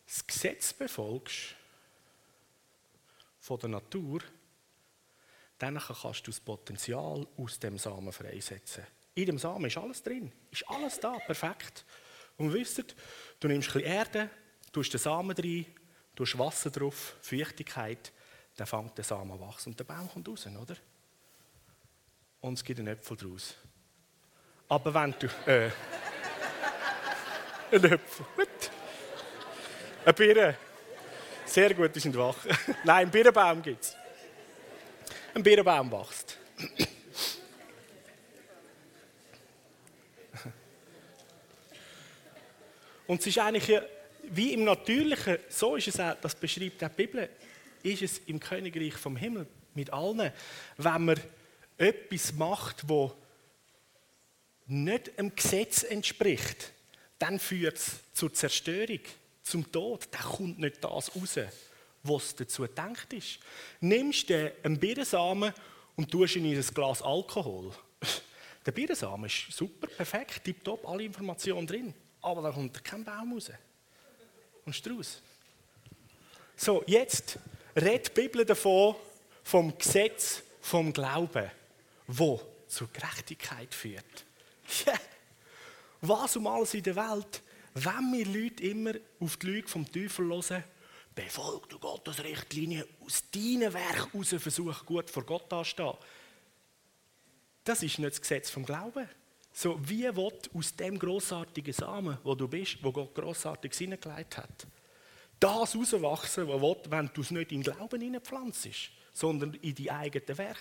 das 0.06 0.26
Gesetz 0.26 0.73
befolgst 0.73 1.56
von 3.39 3.60
der 3.60 3.69
Natur, 3.69 4.21
dann 5.60 5.78
kannst 5.78 6.28
du 6.28 6.32
das 6.32 6.39
Potenzial 6.39 7.28
aus 7.38 7.60
dem 7.60 7.78
Samen 7.78 8.12
freisetzen. 8.12 8.86
In 9.15 9.26
dem 9.26 9.39
Samen 9.39 9.65
ist 9.65 9.78
alles 9.78 10.04
drin, 10.04 10.32
ist 10.52 10.67
alles 10.69 11.00
da, 11.00 11.17
perfekt. 11.19 11.86
Und 12.38 12.54
wisst 12.54 12.95
du 13.39 13.47
nimmst 13.47 13.69
ein 13.69 13.73
bisschen 13.82 13.91
Erde, 13.91 14.30
tust 14.71 14.93
den 14.93 15.00
Samen 15.00 15.36
rein, 15.36 15.65
tust 16.15 16.38
Wasser 16.38 16.69
drauf, 16.69 17.15
Feuchtigkeit, 17.21 18.12
dann 18.56 18.67
fängt 18.67 18.97
der 18.97 19.06
Samen 19.06 19.39
wachsen 19.39 19.69
und 19.69 19.80
der 19.80 19.86
Baum 19.86 20.08
kommt 20.10 20.28
raus, 20.28 20.45
oder? 20.45 20.78
Und 22.48 22.54
es 22.54 22.64
gibt 22.64 22.80
einen 22.80 22.88
Äpfel 22.88 23.18
daraus. 23.18 23.56
Aber 24.70 24.94
wenn 24.94 25.14
du... 25.20 25.28
Äh, 25.46 25.70
ein 27.76 27.84
Äpfel, 27.84 28.26
gut. 28.38 28.48
Eine 30.06 30.14
Birne. 30.14 30.58
Sehr 31.46 31.74
gut, 31.74 31.94
die 31.94 32.00
sind 32.00 32.16
wach. 32.16 32.38
Nein, 32.86 33.02
einen 33.02 33.12
Birnenbaum 33.12 33.62
gibt 33.62 33.84
es. 33.84 33.98
Ein 35.34 35.44
Birnenbaum 35.44 35.92
wächst. 35.92 36.38
Und 43.08 43.20
es 43.20 43.28
ist 43.28 43.40
eigentlich 43.40 43.82
wie 44.24 44.54
im 44.54 44.64
Natürlichen, 44.64 45.38
so 45.50 45.76
ist 45.76 45.90
es 45.90 46.00
auch, 46.00 46.16
das 46.22 46.34
beschreibt 46.34 46.82
die 46.82 46.88
Bibel, 46.96 47.30
ist 47.84 48.02
es 48.04 48.20
im 48.20 48.40
Königreich 48.40 48.94
vom 48.94 49.18
Himmel 49.18 49.48
mit 49.74 49.92
allen. 49.92 50.32
Wenn 50.78 51.06
man 51.06 51.20
etwas 51.78 52.34
macht, 52.34 52.88
wo 52.88 53.13
nicht 54.68 55.18
dem 55.18 55.34
Gesetz 55.36 55.84
entspricht, 55.84 56.72
dann 57.20 57.40
führt 57.40 57.78
es 57.78 58.00
zur 58.13 58.34
Zerstörung, 58.34 59.00
zum 59.44 59.72
Tod. 59.72 60.08
Dann 60.12 60.22
kommt 60.22 60.60
nicht 60.60 60.84
das 60.84 61.16
raus, 61.16 61.40
was 62.04 62.36
dazu 62.36 62.63
gedacht 62.63 63.12
ist. 63.13 63.40
Nimmst 63.80 64.30
du 64.30 64.54
einen 64.63 64.80
Birnensamen 64.80 65.54
und 65.96 66.12
tust 66.12 66.36
ihn 66.36 66.46
in 66.46 66.58
ein 66.58 66.74
Glas 66.74 67.02
Alkohol. 67.02 67.72
Der 68.66 68.72
Birnensamen 68.72 69.26
ist 69.26 69.52
super, 69.52 69.88
perfekt, 69.88 70.44
tipptopp, 70.44 70.88
alle 70.88 71.04
Informationen 71.04 71.66
drin. 71.66 71.94
Aber 72.22 72.42
da 72.42 72.52
kommt 72.52 72.84
kein 72.84 73.04
Baum 73.04 73.34
raus 73.34 73.52
und 74.66 74.76
Strauß. 74.76 75.22
So, 76.58 76.84
jetzt 76.88 77.40
redet 77.76 78.08
die 78.10 78.22
Bibel 78.22 78.44
davon, 78.44 78.96
vom 79.44 79.78
Gesetz, 79.78 80.44
vom 80.60 80.92
Glauben, 80.92 81.50
wo 82.08 82.41
zur 82.67 82.88
Gerechtigkeit 82.91 83.74
führt. 83.74 84.26
Was 86.02 86.36
um 86.36 86.48
alles 86.48 86.74
in 86.74 86.84
der 86.84 86.96
Welt, 86.96 87.41
wenn 87.74 88.12
wir 88.12 88.26
Leute 88.26 88.63
immer 88.63 88.93
auf 89.20 89.38
die 89.38 89.48
Lüge 89.48 89.67
vom 89.67 89.89
Teufel 89.91 90.28
hören, 90.28 90.63
befolgt 91.13 91.74
du 91.74 91.80
Gottes 91.80 92.24
Richtlinie, 92.24 92.88
aus 93.04 93.24
deinem 93.32 93.74
Werk 93.74 94.13
heraus 94.13 94.36
versuch 94.38 94.86
gut 94.86 95.10
vor 95.10 95.24
Gott 95.24 95.52
anstehen. 95.52 95.93
Das 97.63 97.84
ist 97.84 98.00
nicht 98.00 98.12
das 98.12 98.22
Gesetz 98.22 98.50
vom 98.50 98.65
Glauben. 98.65 99.10
So, 99.52 99.80
wie 99.89 100.04
wird 100.04 100.52
aus 100.54 100.76
dem 100.76 101.00
großartigen 101.00 101.74
Samen, 101.74 102.20
wo 102.24 102.36
du 102.36 102.48
bist, 102.48 102.78
wo 102.84 102.91
Gott 102.91 103.15
großartig 103.15 103.74
hineingelegt 103.74 104.38
hat, 104.38 104.67
das 105.39 105.74
herauswachsen, 105.74 106.48
was 106.48 106.62
will, 106.62 106.78
wenn 106.89 107.10
du 107.13 107.22
es 107.22 107.32
nicht 107.32 107.52
in 107.52 107.63
Glauben 107.63 108.00
hineinpflanzt, 108.00 108.70
sondern 109.13 109.56
in 109.56 109.74
die 109.74 109.91
eigenen 109.91 110.38
Werke? 110.38 110.60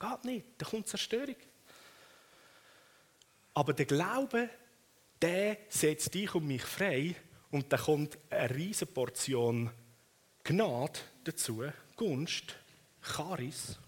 Geht 0.00 0.24
nicht, 0.24 0.46
da 0.58 0.66
kommt 0.66 0.88
Zerstörung. 0.88 1.36
Aber 3.54 3.72
der 3.72 3.86
Glaube, 3.86 4.48
der 5.20 5.58
setzt 5.68 6.14
dich 6.14 6.34
und 6.34 6.46
mich 6.46 6.62
frei 6.62 7.14
und 7.50 7.72
da 7.72 7.76
kommt 7.76 8.18
eine 8.30 8.54
riesige 8.54 8.90
Portion 8.90 9.70
Gnade 10.42 10.98
dazu, 11.24 11.62
Gunst, 11.96 12.56
Charis, 13.02 13.78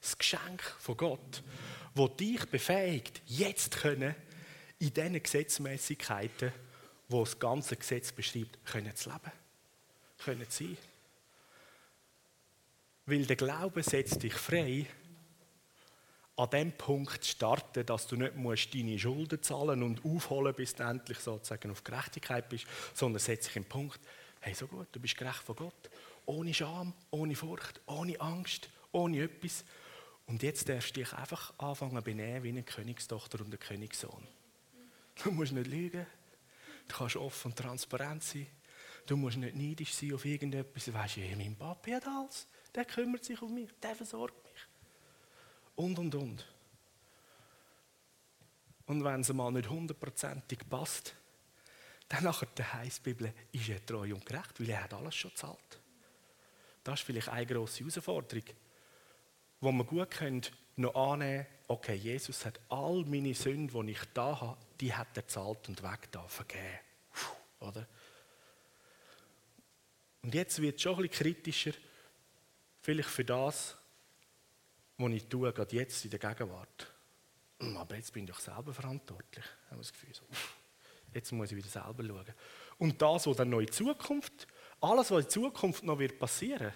das 0.00 0.16
Geschenk 0.16 0.62
von 0.78 0.96
Gott 0.96 1.42
wo 1.98 2.08
dich 2.08 2.46
befähigt, 2.46 3.20
jetzt 3.26 3.78
können, 3.78 4.14
in 4.78 4.94
diesen 4.94 5.20
Gesetzmäßigkeiten, 5.20 6.52
wo 7.08 7.24
das 7.24 7.38
ganze 7.38 7.76
Gesetz 7.76 8.12
beschreibt, 8.12 8.64
können 8.64 8.94
zu 8.94 9.10
leben, 9.10 9.32
können 10.18 10.48
zu 10.48 10.64
sein. 10.64 10.78
Weil 13.08 13.24
der 13.24 13.36
Glaube 13.36 13.82
setzt 13.82 14.22
dich 14.22 14.34
frei, 14.34 14.84
an 16.36 16.50
dem 16.50 16.72
Punkt 16.72 17.24
starten, 17.24 17.86
dass 17.86 18.06
du 18.06 18.16
nicht 18.16 18.36
musst 18.36 18.74
deine 18.74 18.98
Schulden 18.98 19.42
zahlen 19.42 19.82
und 19.82 20.04
aufholen, 20.04 20.54
bis 20.54 20.74
du 20.74 20.82
endlich 20.82 21.18
sozusagen 21.18 21.70
auf 21.70 21.82
Gerechtigkeit 21.82 22.50
bist, 22.50 22.66
sondern 22.92 23.18
setz 23.18 23.46
dich 23.46 23.56
im 23.56 23.64
Punkt, 23.64 23.98
hey, 24.40 24.52
so 24.52 24.66
gut, 24.66 24.88
du 24.92 25.00
bist 25.00 25.16
gerecht 25.16 25.38
von 25.38 25.56
Gott, 25.56 25.90
ohne 26.26 26.52
Scham, 26.52 26.92
ohne 27.10 27.34
Furcht, 27.34 27.80
ohne 27.86 28.20
Angst, 28.20 28.68
ohne 28.92 29.22
etwas. 29.22 29.64
Und 30.26 30.42
jetzt 30.42 30.68
darfst 30.68 30.94
du 30.94 31.00
dich 31.00 31.10
einfach 31.14 31.58
anfangen 31.58 31.96
zu 31.96 32.02
benehmen 32.02 32.42
wie 32.42 32.50
eine 32.50 32.62
Königstochter 32.62 33.40
und 33.40 33.54
ein 33.54 33.58
Königssohn. 33.58 34.28
Du 35.24 35.30
musst 35.30 35.52
nicht 35.52 35.70
lügen, 35.70 36.06
du 36.88 36.94
kannst 36.94 37.16
offen 37.16 37.52
und 37.52 37.56
transparent 37.56 38.22
sein, 38.22 38.48
du 39.06 39.16
musst 39.16 39.38
nicht 39.38 39.56
neidisch 39.56 39.94
sein 39.94 40.12
auf 40.12 40.26
irgendetwas. 40.26 40.84
Du 40.84 40.92
weißt, 40.92 41.16
ja, 41.16 41.36
mein 41.36 41.56
Papi 41.56 41.92
hat 41.92 42.06
alles, 42.06 42.46
der 42.74 42.84
kümmert 42.84 43.24
sich 43.24 43.40
um 43.42 43.54
mich, 43.54 43.70
der 43.82 43.94
versorgt 43.94 44.42
mich. 44.44 44.66
Und, 45.76 45.98
und, 45.98 46.14
und. 46.14 46.46
Und 48.86 49.04
wenn 49.04 49.20
es 49.20 49.32
mal 49.32 49.50
nicht 49.52 49.68
hundertprozentig 49.68 50.60
passt, 50.68 51.14
dann 52.08 52.24
nachher 52.24 52.48
heisst 52.72 53.04
die 53.04 53.12
Bibel, 53.12 53.32
ist 53.52 53.68
er 53.68 53.84
treu 53.84 54.14
und 54.14 54.24
gerecht, 54.24 54.58
weil 54.60 54.70
er 54.70 54.84
hat 54.84 54.94
alles 54.94 55.14
schon 55.14 55.30
gezahlt. 55.30 55.80
Das 56.82 57.00
ist 57.00 57.06
vielleicht 57.06 57.28
eine 57.28 57.46
grosse 57.46 57.80
Herausforderung, 57.80 58.44
wo 59.60 59.72
man 59.72 59.86
gut 59.86 60.08
noch 60.76 60.94
annehmen 60.94 61.46
okay, 61.68 61.94
Jesus 61.94 62.44
hat 62.46 62.58
all 62.70 63.04
meine 63.04 63.34
Sünden, 63.34 63.86
die 63.86 63.92
ich 63.92 64.04
da 64.14 64.40
habe, 64.40 64.58
die 64.80 64.92
hat 64.92 65.16
er 65.16 65.28
zahlt 65.28 65.68
und 65.68 65.82
weg 65.82 66.10
da 66.10 66.26
vergeben. 66.26 66.80
Oder? 67.60 67.86
Und 70.22 70.34
jetzt 70.34 70.60
wird 70.60 70.76
es 70.76 70.82
schon 70.82 70.96
ein 70.96 71.08
bisschen 71.08 71.34
kritischer, 71.34 71.72
vielleicht 72.80 73.08
für 73.08 73.24
das, 73.24 73.76
was 74.96 75.12
ich 75.12 75.28
tue, 75.28 75.52
gerade 75.52 75.76
jetzt 75.76 76.04
in 76.04 76.10
der 76.10 76.18
Gegenwart. 76.18 76.92
Aber 77.60 77.96
jetzt 77.96 78.12
bin 78.12 78.24
ich 78.24 78.30
doch 78.30 78.40
selber 78.40 78.72
verantwortlich, 78.72 79.44
habe 79.70 79.80
ich 79.80 79.88
das 79.88 79.92
Gefühl. 79.92 80.14
So, 80.14 80.24
jetzt 81.12 81.32
muss 81.32 81.50
ich 81.50 81.56
wieder 81.56 81.68
selber 81.68 82.04
schauen. 82.04 82.34
Und 82.78 83.02
das, 83.02 83.26
was 83.26 83.36
dann 83.36 83.50
noch 83.50 83.60
in 83.60 83.70
Zukunft, 83.70 84.46
alles, 84.80 85.10
was 85.10 85.24
in 85.24 85.30
Zukunft 85.30 85.82
noch 85.82 85.98
wird 85.98 86.18
passieren, 86.18 86.72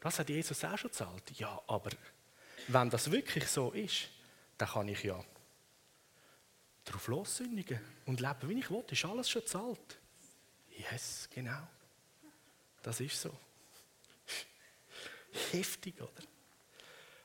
das 0.00 0.18
hat 0.18 0.28
Jesus 0.28 0.64
auch 0.64 0.76
schon 0.76 0.90
gezahlt. 0.90 1.30
Ja, 1.32 1.60
aber 1.66 1.90
wenn 2.68 2.90
das 2.90 3.10
wirklich 3.10 3.46
so 3.46 3.70
ist, 3.72 4.08
dann 4.58 4.68
kann 4.68 4.88
ich 4.88 5.02
ja 5.02 5.22
darauf 6.84 7.08
lossündigen 7.08 7.80
und 8.06 8.20
leben, 8.20 8.48
wie 8.48 8.58
ich 8.58 8.70
will. 8.70 8.84
Ist 8.90 9.04
alles 9.04 9.30
schon 9.30 9.42
gezahlt? 9.42 9.98
Yes, 10.70 11.28
genau. 11.32 11.66
Das 12.82 13.00
ist 13.00 13.20
so. 13.20 13.30
Heftig, 15.52 16.00
oder? 16.00 16.10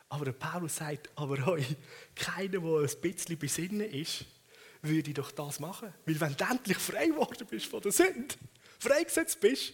Aber 0.09 0.25
der 0.25 0.33
Paulus 0.33 0.75
sagt, 0.77 1.09
aber 1.15 1.47
euch, 1.47 1.75
keiner, 2.15 2.59
der 2.59 2.61
ein 2.61 3.01
bisschen 3.01 3.37
besinnen 3.37 3.89
ist, 3.89 4.25
würde 4.81 5.13
doch 5.13 5.31
das 5.31 5.59
machen. 5.59 5.93
Weil 6.05 6.19
wenn 6.19 6.35
du 6.35 6.45
endlich 6.45 6.77
frei 6.77 7.07
geworden 7.07 7.47
bist 7.49 7.65
von 7.65 7.81
der 7.81 7.91
Sünde, 7.91 8.35
freigesetzt 8.79 9.39
bist, 9.39 9.73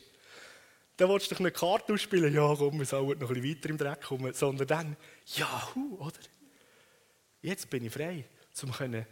dann 0.97 1.09
willst 1.09 1.31
du 1.31 1.35
dich 1.35 1.43
nicht 1.43 1.57
Karte 1.57 1.93
ausspielen, 1.93 2.33
ja 2.33 2.55
komm, 2.55 2.79
wir 2.79 2.85
sollen 2.85 3.19
noch 3.19 3.29
ein 3.29 3.41
bisschen 3.41 3.55
weiter 3.57 3.69
im 3.69 3.77
Dreck 3.77 4.01
kommen, 4.03 4.33
sondern 4.33 4.67
dann, 4.67 4.97
jahu, 5.35 5.97
oder? 5.99 6.19
Jetzt 7.41 7.69
bin 7.69 7.85
ich 7.85 7.91
frei, 7.91 8.25
um 8.61 9.05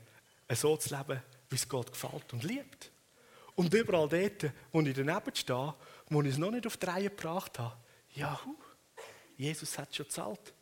so 0.56 0.78
zu 0.78 0.96
leben, 0.96 1.22
wie 1.50 1.56
es 1.56 1.68
Gott 1.68 1.92
gefällt 1.92 2.32
und 2.34 2.44
liebt. 2.44 2.92
Und 3.56 3.74
überall 3.74 4.08
dort, 4.08 4.54
wo 4.72 4.82
ich 4.82 4.94
daneben 4.94 5.36
stehe, 5.36 5.76
wo 6.10 6.22
ich 6.22 6.30
es 6.30 6.38
noch 6.38 6.52
nicht 6.52 6.68
auf 6.68 6.78
die 6.78 6.86
Reihe 6.86 7.10
gebracht 7.10 7.58
habe, 7.60 7.76
jahu, 8.14 8.56
Jesus 9.40 9.78
hat 9.78 9.96
schon 9.96 10.06
gezahlt. 10.06 10.54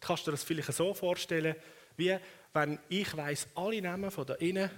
Du 0.00 0.06
kannst 0.06 0.26
dir 0.26 0.30
das 0.30 0.44
vielleicht 0.44 0.72
so 0.72 0.94
vorstellen, 0.94 1.56
wie 1.96 2.16
wenn 2.52 2.78
ich 2.88 3.16
weiß 3.16 3.48
alle 3.56 3.82
Namen 3.82 4.10
von 4.10 4.24
da 4.24 4.34
innen, 4.34 4.70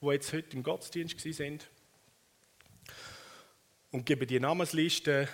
die 0.00 0.06
jetzt 0.06 0.32
heute 0.32 0.56
im 0.56 0.62
Gottesdienst 0.62 1.20
sind, 1.20 1.68
und 3.90 4.06
gebe 4.06 4.26
die 4.26 4.40
Namensliste 4.40 5.28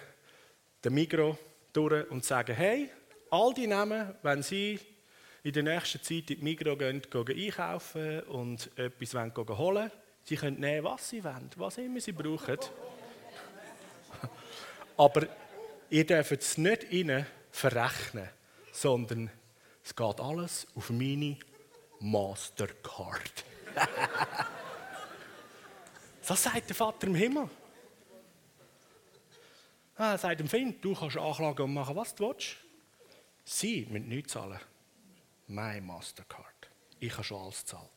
dem 0.85 0.95
Migro 0.95 1.39
durch 1.73 2.11
und 2.11 2.25
sage, 2.25 2.55
hey, 2.55 2.91
all 3.31 3.55
die 3.55 3.67
Namen, 3.67 4.15
wenn 4.23 4.43
sie 4.43 4.79
in 5.43 5.53
der 5.53 5.63
nächsten 5.63 6.03
Zeit 6.03 6.31
in 6.31 6.39
die 6.39 6.45
Migro 6.45 6.77
gehen, 6.77 7.03
gehen 7.03 7.29
einkaufen 7.29 8.21
und 8.25 8.71
etwas 8.79 9.15
wollen, 9.15 9.59
holen, 9.59 9.91
sie 10.25 10.37
können 10.37 10.61
nehmen, 10.61 10.85
was 10.85 11.09
sie 11.09 11.23
wollen, 11.23 11.51
was 11.57 11.79
immer 11.79 12.01
sie 12.01 12.13
brauchen. 12.13 12.59
Aber 14.97 15.27
ihr 15.91 16.07
dürft 16.07 16.33
es 16.33 16.57
nicht 16.57 16.91
ihnen 16.91 17.27
verrechnen, 17.51 18.29
sondern 18.73 19.31
es 19.85 19.95
geht 19.95 20.21
alles 20.21 20.67
auf 20.75 20.91
meine 20.91 21.37
Mastercard. 21.99 23.45
das 26.27 26.43
sagt 26.43 26.69
der 26.69 26.77
Vater 26.77 27.07
im 27.09 27.15
Himmel. 27.15 27.51
Ah, 29.97 30.13
er 30.13 30.19
sagt 30.19 30.41
dem 30.41 30.49
Feind, 30.49 30.83
du 30.83 30.95
kannst 30.95 31.19
anklagen 31.19 31.65
und 31.65 31.75
machen, 31.75 31.95
was 31.95 32.15
du 32.15 32.29
willst. 32.29 32.57
Sie 33.45 33.87
müssen 33.91 34.09
nichts 34.09 34.33
zahlen. 34.33 34.61
Mein 35.49 35.85
Mastercard. 35.85 36.71
Ich 37.01 37.13
habe 37.13 37.25
schon 37.25 37.43
alles 37.43 37.61
gezahlt. 37.61 37.91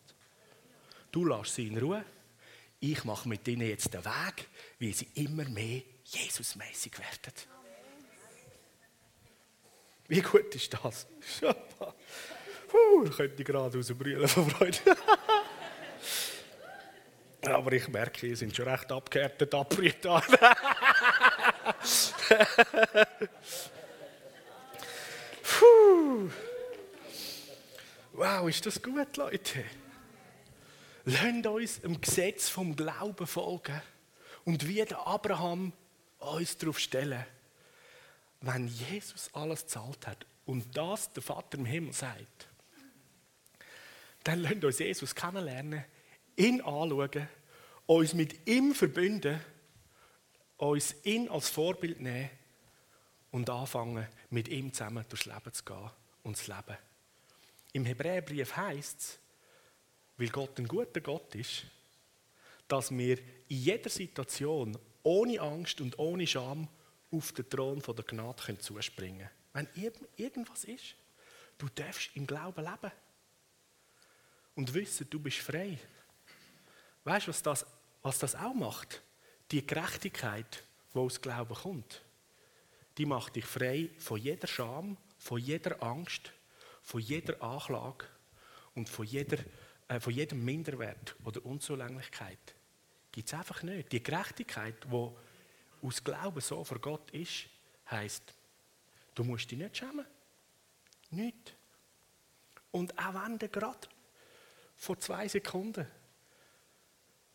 Du 1.11 1.25
lässt 1.25 1.55
sie 1.55 1.67
in 1.67 1.77
Ruhe. 1.77 2.03
Ich 2.79 3.03
mache 3.05 3.29
mit 3.29 3.47
ihnen 3.47 3.67
jetzt 3.67 3.93
den 3.93 4.03
Weg, 4.03 4.49
wie 4.79 4.91
sie 4.91 5.07
immer 5.13 5.45
mehr 5.45 5.83
Jesusmäßig 6.05 6.99
werden. 6.99 7.52
Wie 10.07 10.21
gut 10.21 10.53
ist 10.55 10.73
das? 10.73 11.07
Puh, 12.67 13.05
ich 13.05 13.15
könnte 13.15 13.43
gerade 13.43 13.77
rausbrüllen 13.77 14.27
von 14.27 14.49
Freude. 14.49 14.77
Aber 17.43 17.71
ich 17.73 17.87
merke, 17.87 18.27
ihr 18.27 18.37
sind 18.37 18.55
schon 18.55 18.67
recht 18.67 18.91
abgehärtet, 18.91 19.53
abgerührt. 19.53 20.05
wow, 28.13 28.47
ist 28.47 28.65
das 28.65 28.81
gut, 28.81 29.17
Leute? 29.17 29.65
Lasst 31.05 31.45
uns 31.45 31.81
dem 31.81 31.99
Gesetz 31.99 32.47
vom 32.49 32.75
Glauben 32.75 33.27
folgen 33.27 33.81
und 34.45 34.67
wie 34.67 34.83
der 34.85 35.05
Abraham 35.05 35.73
uns 36.19 36.57
darauf 36.57 36.79
stellen. 36.79 37.25
Wenn 38.45 38.67
Jesus 38.67 39.29
alles 39.33 39.67
zahlt 39.67 40.05
hat 40.05 40.25
und 40.45 40.75
das 40.75 41.11
der 41.13 41.23
Vater 41.23 41.57
im 41.57 41.65
Himmel 41.65 41.93
sagt, 41.93 42.47
dann 44.23 44.39
lasst 44.39 44.63
uns 44.63 44.79
Jesus 44.79 45.15
kennenlernen, 45.15 45.83
ihn 46.35 46.61
anschauen, 46.61 47.27
uns 47.85 48.13
mit 48.13 48.47
ihm 48.47 48.75
verbünden 48.75 49.39
uns 50.57 50.95
ihn 51.03 51.29
als 51.29 51.49
Vorbild 51.49 51.99
nehmen 51.99 52.29
und 53.31 53.49
anfangen, 53.49 54.07
mit 54.29 54.47
ihm 54.47 54.71
zusammen 54.71 55.05
durchs 55.09 55.25
Leben 55.25 55.53
zu 55.53 55.63
gehen 55.63 55.89
und 56.23 56.37
zu 56.37 56.51
leben. 56.51 56.77
Im 57.73 57.85
Hebräerbrief 57.85 58.55
heißt 58.55 58.99
es, 58.99 59.19
weil 60.17 60.29
Gott 60.29 60.57
ein 60.59 60.67
guter 60.67 61.01
Gott 61.01 61.33
ist, 61.35 61.65
dass 62.67 62.91
wir 62.91 63.17
in 63.17 63.57
jeder 63.57 63.89
Situation 63.89 64.77
ohne 65.01 65.41
Angst 65.41 65.81
und 65.81 65.97
ohne 65.99 66.27
Scham 66.27 66.67
auf 67.13 67.31
den 67.31 67.49
Thron 67.49 67.79
der 67.79 68.05
Gnade 68.05 68.57
zuspringen 68.57 69.29
können. 69.53 69.67
Wenn 69.75 70.03
irgendwas 70.17 70.63
ist, 70.63 70.95
du 71.57 71.67
darfst 71.69 72.15
im 72.15 72.25
Glauben 72.25 72.63
leben. 72.63 72.91
Und 74.55 74.73
wissen, 74.73 75.09
du 75.09 75.19
bist 75.19 75.37
frei. 75.37 75.79
Weißt 77.03 77.27
du, 77.27 77.29
was 77.29 77.41
das, 77.41 77.65
was 78.01 78.19
das 78.19 78.35
auch 78.35 78.53
macht? 78.53 79.01
Die 79.51 79.65
Gerechtigkeit, 79.65 80.63
die 80.93 80.99
aus 80.99 81.21
Glauben 81.21 81.55
kommt, 81.55 82.01
die 82.97 83.05
macht 83.05 83.35
dich 83.35 83.45
frei 83.45 83.89
von 83.97 84.19
jeder 84.19 84.47
Scham, 84.47 84.97
von 85.17 85.39
jeder 85.39 85.81
Angst, 85.81 86.31
von 86.81 87.01
jeder 87.01 87.41
Anklage 87.41 88.05
und 88.75 88.89
von, 88.89 89.05
jeder, 89.05 89.37
äh, 89.87 89.99
von 89.99 90.13
jedem 90.13 90.43
Minderwert 90.43 91.15
oder 91.23 91.43
Unzulänglichkeit. 91.45 92.55
Gibt 93.11 93.27
es 93.27 93.33
einfach 93.33 93.63
nicht. 93.63 93.91
Die 93.91 94.01
Gerechtigkeit, 94.01 94.75
die 94.85 95.09
aus 95.83 96.03
Glauben 96.03 96.41
so 96.41 96.63
vor 96.63 96.79
Gott 96.79 97.11
ist, 97.11 97.45
heißt, 97.89 98.33
du 99.15 99.23
musst 99.23 99.51
dich 99.51 99.59
nicht 99.59 99.77
schämen. 99.77 100.05
Nicht. 101.11 101.55
Und 102.71 102.97
auch 102.97 103.13
wenn 103.13 103.37
dir 103.37 103.49
gerade 103.49 103.87
vor 104.75 104.99
zwei 104.99 105.27
Sekunden 105.27 105.85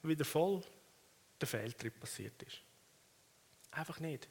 wieder 0.03 0.25
voll 0.25 0.63
der 1.41 1.49
Fehltritt 1.49 2.01
passiert 2.01 2.43
ist. 2.43 2.61
Einfach 3.71 4.01
nicht. 4.01 4.29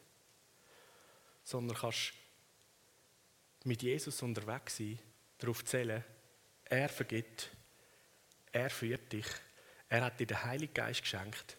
Sondern 1.43 1.77
kannst 1.77 2.13
mit 3.63 3.81
Jesus 3.81 4.21
unterwegs 4.21 4.77
sein, 4.77 4.99
darauf 5.37 5.63
zählen, 5.63 6.03
er 6.65 6.89
vergibt, 6.89 7.49
er 8.51 8.69
führt 8.69 9.11
dich, 9.13 9.27
er 9.89 10.03
hat 10.03 10.19
dir 10.19 10.27
den 10.27 10.43
Heiligen 10.43 10.73
Geist 10.73 11.01
geschenkt, 11.01 11.57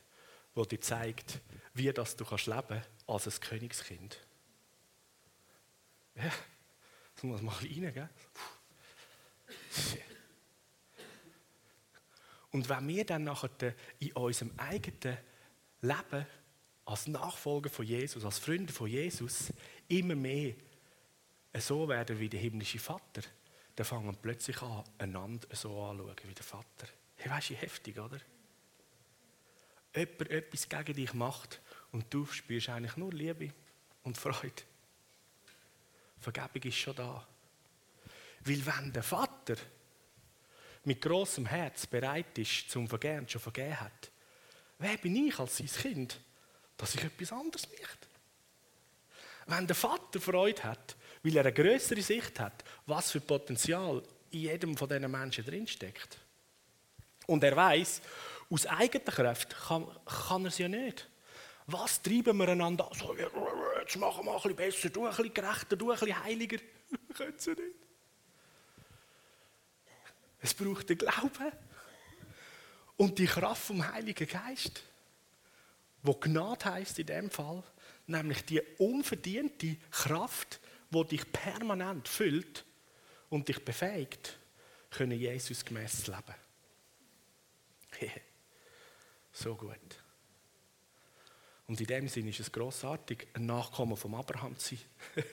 der 0.59 0.66
dir 0.66 0.81
zeigt, 0.81 1.40
wie 1.75 1.92
das 1.92 2.16
du 2.16 2.25
kannst 2.25 2.47
leben 2.47 2.83
als 3.07 3.27
ein 3.27 3.40
Königskind. 3.40 4.18
Ja, 6.16 6.33
das 7.14 7.23
muss 7.23 7.42
mal 7.42 7.55
rein? 7.55 8.09
Und 12.51 12.68
wenn 12.68 12.88
wir 12.88 13.05
dann 13.05 13.25
nachher 13.25 13.75
in 13.99 14.12
unserem 14.12 14.53
eigenen 14.57 15.18
Leben 15.81 16.27
als 16.87 17.07
Nachfolger 17.07 17.71
von 17.71 17.87
Jesus, 17.87 18.25
als 18.25 18.38
Freunde 18.38 18.73
von 18.73 18.88
Jesus, 18.88 19.53
immer 19.87 20.16
mehr 20.16 20.55
so 21.59 21.88
werden 21.88 22.18
wie 22.18 22.29
der 22.29 22.40
himmlische 22.40 22.79
Vater, 22.79 23.23
dann 23.77 23.87
fangen 23.87 24.07
wir 24.07 24.12
plötzlich 24.14 24.61
an, 24.62 24.83
einander 24.99 25.47
so 25.55 25.85
anzuschauen 25.85 26.16
wie 26.25 26.35
der 26.35 26.44
Vater. 26.44 26.88
Hey, 27.16 27.31
weißt 27.31 27.51
du, 27.51 27.55
heftig, 27.55 27.99
oder? 27.99 28.18
Jemand 29.94 30.31
etwas 30.31 30.68
gegen 30.68 30.94
dich 30.94 31.14
macht 31.14 31.61
und 31.92 32.12
du 32.12 32.27
spürst 32.27 32.68
eigentlich 32.68 32.96
nur 32.96 33.12
Liebe 33.12 33.53
und 34.03 34.16
Freude. 34.16 34.62
Vergebung 36.20 36.62
ist 36.62 36.77
schon 36.77 36.96
da. 36.96 37.27
Weil 38.44 38.66
wenn 38.66 38.92
der 38.92 39.03
Vater 39.03 39.57
mit 40.85 41.01
großem 41.01 41.46
Herz 41.46 41.87
bereit 41.87 42.38
ist 42.38 42.70
zum 42.70 42.88
Vergehen, 42.88 43.29
schon 43.29 43.40
vergeben 43.40 43.81
hat, 43.81 44.11
wer 44.79 44.96
bin 44.96 45.16
ich 45.16 45.38
als 45.38 45.59
sein 45.59 45.66
Kind, 45.66 46.20
dass 46.77 46.94
ich 46.94 47.05
etwas 47.05 47.33
anderes 47.33 47.68
möchte? 47.68 48.09
Wenn 49.46 49.66
der 49.66 49.77
Vater 49.77 50.20
Freude 50.20 50.62
hat, 50.64 50.96
weil 51.22 51.37
er 51.37 51.44
eine 51.44 51.53
größere 51.53 52.03
Sicht 52.03 52.38
hat, 52.38 52.64
was 52.87 53.11
für 53.11 53.20
Potenzial 53.20 54.03
in 54.31 54.40
jedem 54.40 54.77
von 54.77 54.88
diesen 54.88 55.11
Menschen 55.11 55.44
drinsteckt. 55.44 56.18
Und 57.27 57.42
er 57.44 57.57
weiß, 57.57 58.03
aus 58.50 58.66
eigener 58.66 59.04
Kraft 59.04 59.56
kann, 59.68 59.87
kann 60.06 60.44
er 60.44 60.48
es 60.48 60.58
ja 60.58 60.68
nicht. 60.68 61.08
Was 61.66 62.00
treiben 62.00 62.37
wir 62.38 62.48
einander 62.48 62.90
an? 62.90 62.98
So, 62.98 63.14
jetzt 63.14 63.96
machen 63.96 64.24
wir 64.24 64.32
ein 64.32 64.37
bisschen 64.37 64.56
besser, 64.56 64.88
du 64.88 65.04
ein 65.04 65.11
bisschen 65.11 65.34
gerechter, 65.34 65.76
du 65.76 65.90
ein 65.90 65.98
bisschen 65.98 66.24
heiliger. 66.24 66.58
Können 67.14 67.38
sie 67.38 67.50
nicht. 67.50 67.62
Es 70.40 70.54
braucht 70.54 70.88
den 70.88 70.98
Glauben 70.98 71.52
und 72.96 73.18
die 73.18 73.26
Kraft 73.26 73.66
vom 73.66 73.87
Heiligen 73.92 74.26
Geist, 74.26 74.82
wo 76.02 76.14
Gnade 76.14 76.64
heißt 76.64 76.98
in 77.00 77.06
dem 77.06 77.30
Fall, 77.30 77.62
nämlich 78.06 78.44
die 78.44 78.62
unverdiente 78.78 79.76
Kraft, 79.90 80.61
wo 80.90 81.04
dich 81.04 81.30
permanent 81.32 82.08
füllt 82.08 82.64
und 83.28 83.48
dich 83.48 83.62
befähigt, 83.64 84.38
können 84.90 85.18
Jesus 85.18 85.64
gemäß 85.64 86.06
leben. 86.06 86.34
so 89.38 89.55
gut. 89.55 90.03
Und 91.66 91.81
in 91.81 91.87
dem 91.87 92.09
Sinne 92.09 92.31
ist 92.31 92.40
es 92.40 92.51
großartig, 92.51 93.29
ein 93.35 93.46
Nachkommen 93.46 93.96
vom 93.96 94.14
Abraham 94.14 94.57
zu 94.59 94.74
sein. 94.74 94.85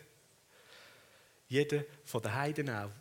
Jeder 1.47 1.85
von 2.03 2.21
den 2.21 2.33
Heiden 2.33 2.69
auch, 2.69 2.91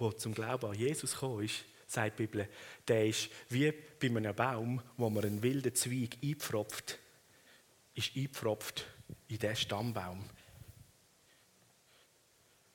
der 0.00 0.16
zum 0.18 0.34
Glauben 0.34 0.66
an 0.66 0.74
Jesus 0.74 1.12
gekommen 1.12 1.44
ist, 1.44 1.64
sagt 1.86 2.18
die 2.18 2.26
Bibel, 2.26 2.48
der 2.88 3.06
ist 3.06 3.30
wie 3.48 3.70
bei 3.70 4.08
einem 4.08 4.34
Baum, 4.34 4.82
wo 4.96 5.08
man 5.10 5.24
einen 5.24 5.42
wilden 5.42 5.74
Zweig 5.74 6.16
einpfropft, 6.22 6.98
ist 7.94 8.16
eingepfropft 8.16 8.86
in 9.28 9.38
diesen 9.38 9.56
Stammbaum. 9.56 10.28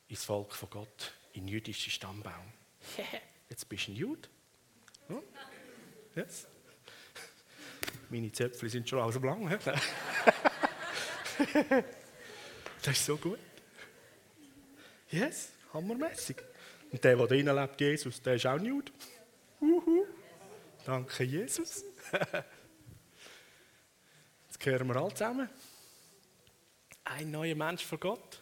Ins 0.07 0.23
Volk 0.23 0.53
von 0.53 0.69
Gott, 0.69 1.13
in 1.33 1.41
den 1.41 1.49
jüdischen 1.49 1.91
Stammbaum. 1.91 2.53
Jetzt 3.49 3.67
bist 3.67 3.87
du 3.87 3.91
ein 3.91 3.95
Jude. 3.97 4.29
Hm? 5.07 5.21
Yes. 6.15 6.47
Meine 8.09 8.31
Zöpfe 8.31 8.69
sind 8.69 8.87
schon 8.87 8.99
aus 8.99 9.15
lang. 9.15 9.49
das 12.81 12.97
ist 12.97 13.05
so 13.05 13.17
gut. 13.17 13.39
Yes, 15.09 15.51
hammermäßig. 15.73 16.37
Und 16.91 17.03
der, 17.03 17.17
der 17.17 17.27
drinnen 17.27 17.55
lebt, 17.55 17.81
Jesus, 17.81 18.21
der 18.21 18.35
ist 18.35 18.45
auch 18.45 18.59
Jude. 18.59 18.91
Uhu. 19.59 20.05
Danke, 20.85 21.23
Jesus. 21.23 21.83
Jetzt 24.47 24.59
gehören 24.59 24.87
wir 24.87 24.95
alle 24.95 25.13
zusammen. 25.13 25.49
Ein 27.03 27.31
neuer 27.31 27.55
Mensch 27.55 27.83
von 27.85 27.99
Gott. 27.99 28.41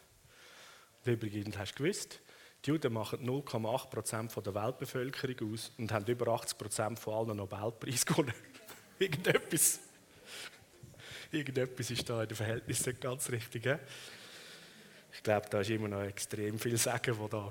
Und 1.04 1.12
übrigens, 1.12 1.58
hast 1.58 1.74
du 1.74 1.82
gewusst, 1.82 2.20
die 2.64 2.70
Juden 2.70 2.92
machen 2.92 3.28
0,8% 3.28 4.40
der 4.42 4.54
Weltbevölkerung 4.54 5.52
aus 5.52 5.72
und 5.78 5.92
haben 5.92 6.06
über 6.06 6.26
80% 6.28 6.96
von 6.98 7.14
allen 7.14 7.36
Nobelpreisen 7.36 8.06
gewonnen. 8.06 8.34
Irgendetwas. 8.98 9.80
Irgendetwas 11.30 11.90
ist 11.90 12.08
da 12.08 12.22
in 12.22 12.28
den 12.28 12.36
Verhältnissen 12.36 12.90
nicht 12.90 13.00
ganz 13.00 13.28
richtig. 13.30 13.64
He? 13.64 13.74
Ich 15.12 15.22
glaube, 15.22 15.48
da 15.50 15.60
ist 15.60 15.70
immer 15.70 15.88
noch 15.88 16.02
extrem 16.02 16.58
viel 16.58 16.76
Sagen, 16.76 17.18
wo 17.18 17.28
da 17.28 17.50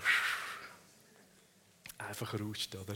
einfach 1.97 2.39
rauscht, 2.39 2.75
oder? 2.75 2.95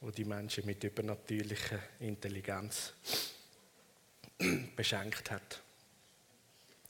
Wo 0.00 0.10
die 0.10 0.24
Menschen 0.24 0.66
mit 0.66 0.82
übernatürlicher 0.82 1.78
Intelligenz 2.00 2.94
beschenkt 4.76 5.30
hat. 5.30 5.62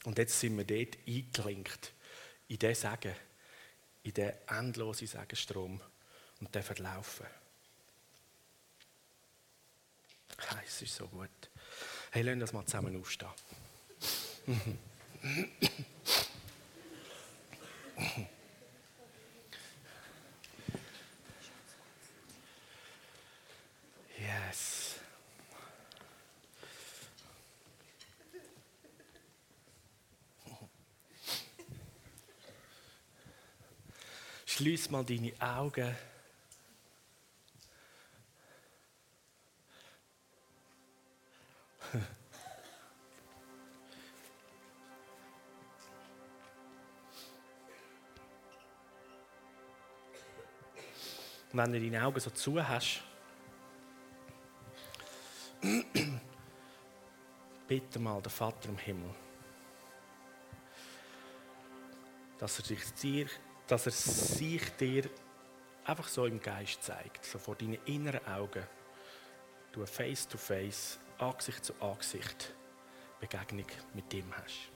Und 0.04 0.18
jetzt 0.18 0.38
sind 0.38 0.56
wir 0.56 0.64
dort 0.64 0.98
eingeklinkt, 1.06 1.92
in 2.48 2.58
diesen 2.58 2.74
Sagen, 2.74 3.14
in 4.02 4.12
den 4.12 4.32
endlosen 4.46 5.06
Sagenstrom 5.06 5.80
und 6.40 6.54
den 6.54 6.62
Verlaufen. 6.62 7.26
Es 10.66 10.82
ist 10.82 10.96
so 10.96 11.06
gut. 11.06 11.28
Hey, 12.10 12.22
lass 12.22 12.34
uns 12.40 12.52
mal 12.52 12.64
zusammen 12.66 13.00
aufstehen. 13.00 13.28
Yes. 24.18 24.96
Schließ 34.46 34.90
mal 34.90 35.04
deine 35.04 35.32
Augen. 35.40 35.96
Wenn 51.54 51.72
du 51.72 51.80
deine 51.80 52.04
Augen 52.04 52.20
so 52.20 52.30
zu 52.30 52.66
hast, 52.66 53.00
bitte 57.68 57.98
mal 57.98 58.20
den 58.20 58.30
Vater 58.30 58.68
im 58.68 58.76
Himmel, 58.76 59.14
dass 62.38 62.58
er, 62.58 62.64
sich 62.64 62.92
dir, 62.94 63.26
dass 63.68 63.86
er 63.86 63.92
sich 63.92 64.68
dir 64.76 65.08
einfach 65.84 66.08
so 66.08 66.26
im 66.26 66.40
Geist 66.40 66.82
zeigt, 66.82 67.24
so 67.24 67.38
vor 67.38 67.54
deinen 67.54 67.78
inneren 67.86 68.26
Augen, 68.26 68.66
du 69.72 69.86
face 69.86 70.26
to 70.26 70.36
face, 70.36 70.98
Angesicht 71.18 71.64
zu 71.64 71.72
Angesicht 71.80 72.52
Begegnung 73.20 73.66
mit 73.94 74.12
ihm 74.12 74.30
hast. 74.36 74.70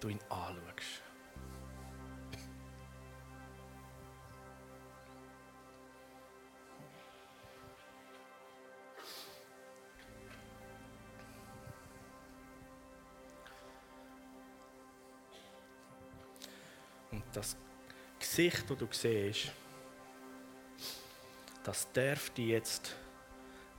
Du 0.00 0.08
ihn 0.08 0.18
anschaust. 0.30 1.09
Das 17.32 17.56
Gesicht, 18.18 18.68
das 18.68 18.78
du 18.78 18.88
siehst, 18.90 19.52
das 21.62 21.90
dürfte 21.92 22.42
jetzt 22.42 22.94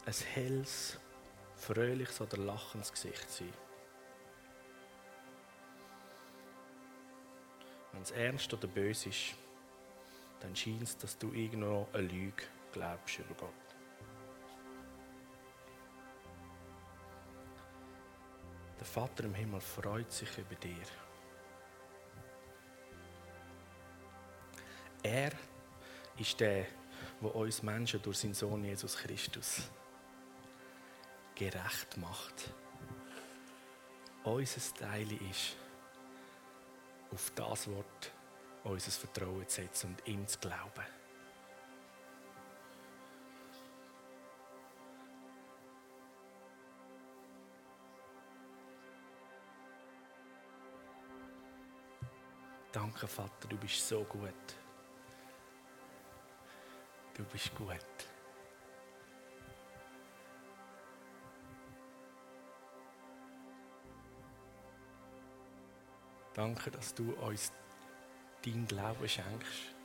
ein 0.05 0.13
helles, 0.13 0.97
fröhliches 1.55 2.21
oder 2.21 2.37
lachendes 2.37 2.91
Gesicht 2.91 3.29
sein. 3.29 3.53
Wenn 7.91 8.01
es 8.01 8.11
ernst 8.11 8.53
oder 8.53 8.67
böse 8.67 9.09
ist, 9.09 9.35
dann 10.39 10.55
scheint 10.55 10.83
es, 10.83 10.97
dass 10.97 11.17
du 11.17 11.31
irgendwo 11.33 11.87
eine 11.93 12.07
Lüge 12.07 12.43
glaubst 12.71 13.19
über 13.19 13.35
Gott. 13.35 13.49
Der 18.79 18.85
Vater 18.87 19.25
im 19.25 19.35
Himmel 19.35 19.61
freut 19.61 20.11
sich 20.11 20.35
über 20.39 20.55
dir. 20.55 21.10
Er 25.11 25.31
ist 26.17 26.39
der, 26.39 26.65
der 27.21 27.35
uns 27.35 27.61
Menschen 27.61 28.01
durch 28.01 28.19
seinen 28.19 28.33
Sohn 28.33 28.63
Jesus 28.63 28.95
Christus 28.95 29.63
gerecht 31.35 31.97
macht. 31.97 32.53
Unser 34.23 34.73
Teil 34.79 35.11
ist, 35.29 35.57
auf 37.11 37.29
das 37.35 37.67
Wort 37.67 38.11
unser 38.63 38.91
Vertrauen 38.91 39.45
zu 39.49 39.61
setzen 39.61 39.87
und 39.87 40.07
ihm 40.07 40.25
zu 40.25 40.39
glauben. 40.39 40.85
Danke, 52.71 53.07
Vater, 53.07 53.49
du 53.49 53.57
bist 53.57 53.85
so 53.85 54.05
gut. 54.05 54.60
Du 57.13 57.23
bist 57.25 57.53
gut. 57.55 57.77
Danke, 66.33 66.71
dass 66.71 66.93
du 66.93 67.11
uns 67.13 67.51
deinen 68.45 68.65
Glauben 68.65 69.07
schenkst. 69.07 69.75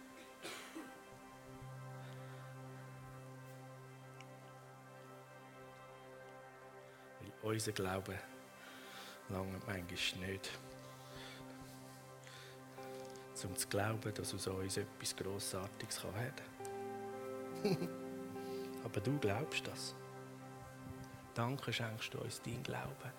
Weil 7.21 7.53
unser 7.53 7.73
Glaube 7.73 8.19
lange 9.29 9.59
manchmal 9.67 10.31
nicht 10.31 10.51
um 13.45 13.57
zu 13.57 13.69
glauben, 13.69 14.13
dass 14.15 14.35
aus 14.35 14.47
uns 14.47 14.77
etwas 14.77 15.15
Grossartiges 15.15 16.01
kann. 16.01 16.56
Aber 18.85 19.01
du 19.01 19.19
glaubst 19.19 19.67
das. 19.67 19.95
Danke 21.35 21.73
schenkst 21.73 22.15
du 22.15 22.19
uns 22.19 22.41
dein 22.43 22.63
Glauben. 22.63 23.13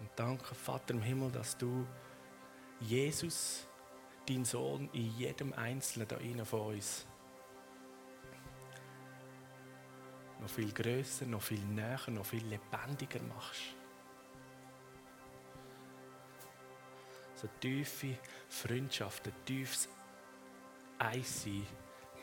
Und 0.00 0.10
danke, 0.16 0.54
Vater 0.54 0.94
im 0.94 1.02
Himmel, 1.02 1.30
dass 1.30 1.56
du 1.56 1.86
Jesus, 2.80 3.66
dein 4.28 4.44
Sohn, 4.44 4.88
in 4.92 5.16
jedem 5.16 5.52
Einzelnen 5.52 6.08
da 6.08 6.16
innen 6.16 6.44
von 6.44 6.74
uns 6.74 7.06
noch 10.40 10.50
viel 10.50 10.72
größer, 10.72 11.26
noch 11.26 11.42
viel 11.42 11.64
näher, 11.64 12.00
noch 12.08 12.26
viel 12.26 12.44
lebendiger 12.44 13.22
machst. 13.22 13.62
So 17.34 17.48
tiefe 17.60 18.18
Freundschaft, 18.48 19.26
ein 19.26 19.34
tiefes 19.46 19.88
Eissein, 20.98 21.66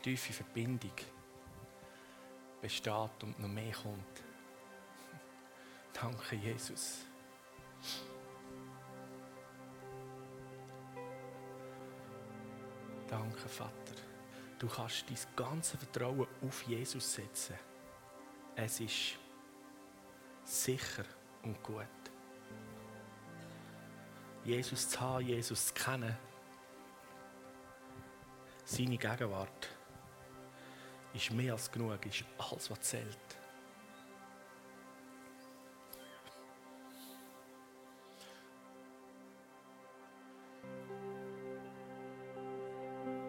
tiefe 0.02 0.32
Verbindung 0.32 0.92
besteht 2.60 3.22
und 3.22 3.38
noch 3.38 3.48
mehr 3.48 3.72
kommt. 3.72 4.22
Danke, 5.92 6.36
Jesus. 6.36 7.06
Danke, 13.08 13.48
Vater. 13.48 13.72
Du 14.58 14.68
kannst 14.68 15.04
dein 15.08 15.18
ganze 15.36 15.76
Vertrauen 15.76 16.26
auf 16.46 16.62
Jesus 16.62 17.14
setzen. 17.14 17.58
Es 18.54 18.80
ist 18.80 19.18
sicher 20.44 21.04
und 21.42 21.62
gut. 21.62 21.86
Jesus 24.44 24.88
zu 24.88 25.00
haben, 25.00 25.26
Jesus 25.26 25.66
zu 25.66 25.74
kennen, 25.74 26.16
seine 28.64 28.96
Gegenwart 28.96 29.68
ist 31.14 31.30
mehr 31.30 31.52
als 31.52 31.70
genug, 31.70 32.04
ist 32.06 32.24
alles, 32.38 32.70
was 32.70 32.80
zählt. 32.80 33.18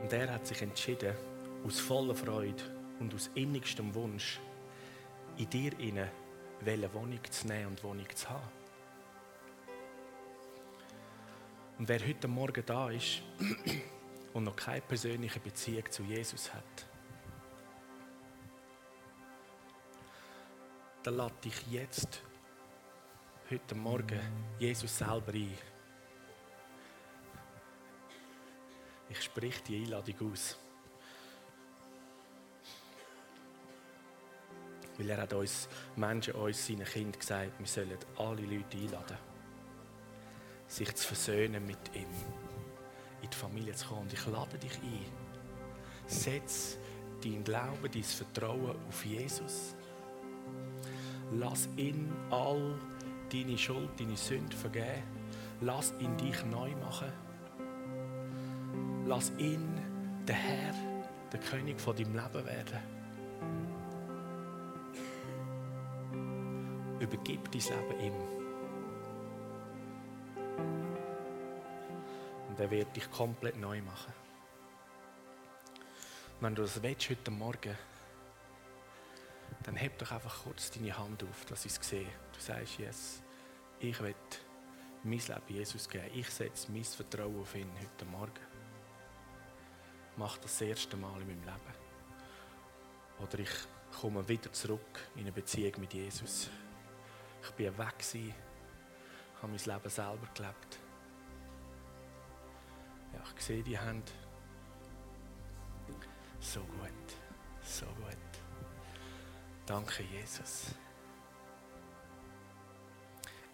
Und 0.02 0.12
er 0.12 0.34
hat 0.34 0.46
sich 0.46 0.62
entschieden, 0.62 1.16
aus 1.66 1.80
voller 1.80 2.16
Freude 2.16 2.62
und 3.00 3.14
aus 3.14 3.30
innigstem 3.36 3.94
Wunsch, 3.96 4.40
in 5.38 5.50
dir 5.50 5.78
inne 5.80 6.12
eine 6.66 6.94
Wohnung 6.94 7.20
zu 7.30 7.48
nehmen 7.48 7.68
und 7.68 7.84
Wohnung 7.84 8.08
zu 8.16 8.30
haben. 8.30 8.52
Und 11.78 11.88
wer 11.88 12.00
heute 12.06 12.28
Morgen 12.28 12.64
da 12.66 12.90
ist 12.90 13.22
und 14.34 14.44
noch 14.44 14.56
keine 14.56 14.82
persönliche 14.82 15.40
Beziehung 15.40 15.90
zu 15.90 16.04
Jesus 16.04 16.54
hat, 16.54 16.86
dann 21.04 21.18
lade 21.18 21.34
dich 21.44 21.68
jetzt, 21.70 22.22
heute 23.50 23.76
Morgen, 23.76 24.20
Jesus 24.58 24.98
selber 24.98 25.34
ein. 25.34 25.58
Ich 29.10 29.22
spreche 29.22 29.62
die 29.64 29.84
Einladung 29.84 30.32
aus. 30.32 30.58
Weil 34.98 35.10
er 35.10 35.22
hat 35.22 35.34
uns 35.34 35.68
Menschen, 35.96 36.36
uns, 36.36 36.66
seine 36.66 36.86
Kinder 36.86 37.18
gesagt, 37.18 37.60
wir 37.60 37.68
sollen 37.68 37.98
alle 38.18 38.42
Leute 38.42 38.78
einladen 38.78 39.18
sich 40.74 40.96
zu 40.96 41.08
versöhnen 41.08 41.66
mit 41.66 41.94
ihm, 41.94 42.08
in 43.22 43.30
die 43.30 43.36
Familie 43.36 43.76
zu 43.76 43.88
kommen. 43.88 44.02
Und 44.04 44.14
ich 44.14 44.26
lade 44.26 44.58
dich 44.58 44.74
ein. 44.82 45.06
Setz 46.08 46.78
dein 47.24 47.44
Glauben, 47.44 47.92
dein 47.92 48.04
Vertrauen 48.04 48.76
auf 48.88 49.06
Jesus. 49.06 49.76
Lass 51.40 51.68
ihn 51.78 52.12
all 52.30 52.80
deine 53.32 53.58
Schuld, 53.58 53.90
deine 54.00 54.16
Sünde 54.16 54.56
vergeben. 54.56 55.04
Lass 55.62 55.94
ihn 56.00 56.16
dich 56.18 56.46
neu 56.46 56.72
machen. 56.76 57.12
Lass 59.06 59.32
ihn 59.38 59.68
der 60.28 60.36
Herr, 60.36 60.74
der 61.32 61.40
König 61.40 61.80
von 61.80 61.96
deinem 61.96 62.14
Leben 62.14 62.46
werden. 62.46 62.80
Übergib 67.00 67.52
dein 67.52 67.62
Leben 67.62 68.00
ihm. 68.00 68.14
Und 72.50 72.60
er 72.60 72.70
wird 72.70 72.96
dich 72.96 73.10
komplett 73.10 73.60
neu 73.60 73.82
machen. 73.82 74.14
Wenn 76.40 76.56
du 76.56 76.62
das 76.62 76.82
willst, 76.84 77.10
heute 77.10 77.32
Morgen, 77.32 77.76
dann 79.64 79.76
heb 79.76 79.98
doch 79.98 80.12
einfach 80.12 80.44
kurz 80.44 80.72
deine 80.72 80.98
Hand 80.98 81.24
auf, 81.24 81.46
dass 81.46 81.66
ich 81.66 81.72
es 81.72 81.90
sehe. 81.90 82.08
Du 82.34 82.40
sagst, 82.40 82.78
yes, 82.80 83.24
ich 83.80 84.00
will 84.02 84.16
mein 85.04 85.20
Leben 85.20 85.42
Jesus 85.48 85.90
geben. 85.90 86.10
Ich 86.14 86.30
setze 86.30 86.72
mein 86.72 86.84
Vertrauen 86.84 87.42
auf 87.42 87.56
ihn 87.56 87.70
heute 87.80 88.06
Morgen. 88.06 88.34
Mach 90.16 90.38
das, 90.38 90.58
das 90.58 90.62
erste 90.62 90.98
Mal 90.98 91.22
in 91.22 91.28
meinem 91.28 91.44
Leben. 91.44 91.84
Oder 93.20 93.40
ich 93.40 93.50
komme 94.00 94.28
wieder 94.28 94.52
zurück 94.52 95.00
in 95.16 95.22
eine 95.22 95.32
Beziehung 95.32 95.74
mit 95.80 95.94
Jesus. 95.94 96.50
Ich 97.42 97.52
bin 97.52 97.78
weg, 97.78 97.96
habe 99.42 99.48
mein 99.48 99.58
Leben 99.58 99.90
selber 99.90 100.28
gelebt. 100.34 100.80
Ja, 103.14 103.24
ich 103.36 103.42
sehe 103.42 103.64
die 103.64 103.78
Hand. 103.78 104.12
So 106.40 106.62
gut, 106.62 107.16
so 107.62 107.86
gut. 107.86 108.43
Danke, 109.66 110.04
Jesus. 110.04 110.76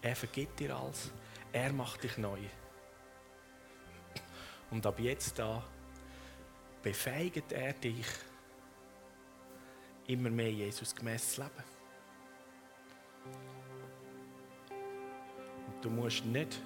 Er 0.02 0.16
vergibt 0.16 0.58
dir 0.58 0.76
alles. 0.76 1.10
Er 1.52 1.72
macht 1.72 2.02
dich 2.02 2.16
neu. 2.18 2.40
Und 4.70 4.86
ab 4.86 4.98
jetzt 4.98 5.38
da 5.38 5.62
befähigt 6.82 7.52
er 7.52 7.72
dich, 7.72 8.06
immer 10.06 10.30
mehr 10.30 10.50
Jesus 10.50 10.94
gemäß 10.94 11.34
zu 11.34 11.42
leben. 11.42 11.64
Und 15.66 15.84
du 15.84 15.90
musst 15.90 16.24
nicht 16.24 16.60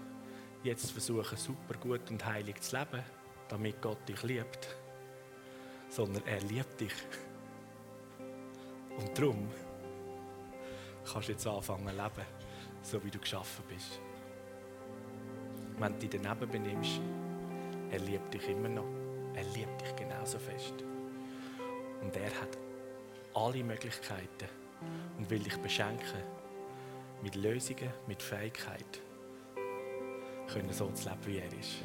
jetzt 0.63 0.93
versuchen, 0.93 1.37
super 1.37 1.75
gut 1.79 2.11
und 2.11 2.25
heilig 2.25 2.61
zu 2.61 2.77
leben, 2.77 3.03
damit 3.49 3.81
Gott 3.83 4.09
dich 4.09 4.23
liebt, 4.23 4.77
sondern 5.89 6.27
er 6.27 6.41
liebt 6.41 6.81
dich. 6.81 6.95
Und 8.99 9.19
darum 9.19 9.49
kannst 11.11 11.29
du 11.29 11.33
jetzt 11.33 11.47
anfangen 11.47 11.89
zu 11.89 11.95
leben, 11.95 12.27
so 12.83 13.05
wie 13.05 13.11
du 13.11 13.19
geschaffen 13.19 13.65
bist. 13.69 14.01
Wenn 15.79 15.93
du 15.93 16.07
dich 16.07 16.21
daneben 16.21 16.51
benimmst, 16.51 17.01
er 17.91 17.99
liebt 17.99 18.33
dich 18.33 18.49
immer 18.49 18.69
noch. 18.69 18.87
Er 19.35 19.45
liebt 19.45 19.81
dich 19.81 19.97
genauso 19.97 20.39
fest. 20.39 20.75
Und 22.01 22.17
er 22.17 22.31
hat 22.41 22.59
alle 23.35 23.65
Möglichkeiten 23.65 24.49
und 25.19 25.29
will 25.29 25.41
dich 25.41 25.57
beschenken 25.59 26.23
mit 27.23 27.35
Lösungen, 27.35 27.91
mit 28.07 28.23
Fähigkeiten 28.23 29.05
können 30.47 30.73
so 30.73 30.91
zu 30.91 31.09
leben, 31.09 31.27
wie 31.27 31.39
er 31.39 31.59
ist. 31.59 31.83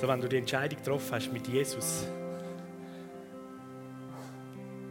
So, 0.00 0.06
wenn 0.06 0.20
du 0.20 0.28
die 0.28 0.36
Entscheidung 0.36 0.78
getroffen 0.78 1.16
hast, 1.16 1.32
mit 1.32 1.48
Jesus, 1.48 2.06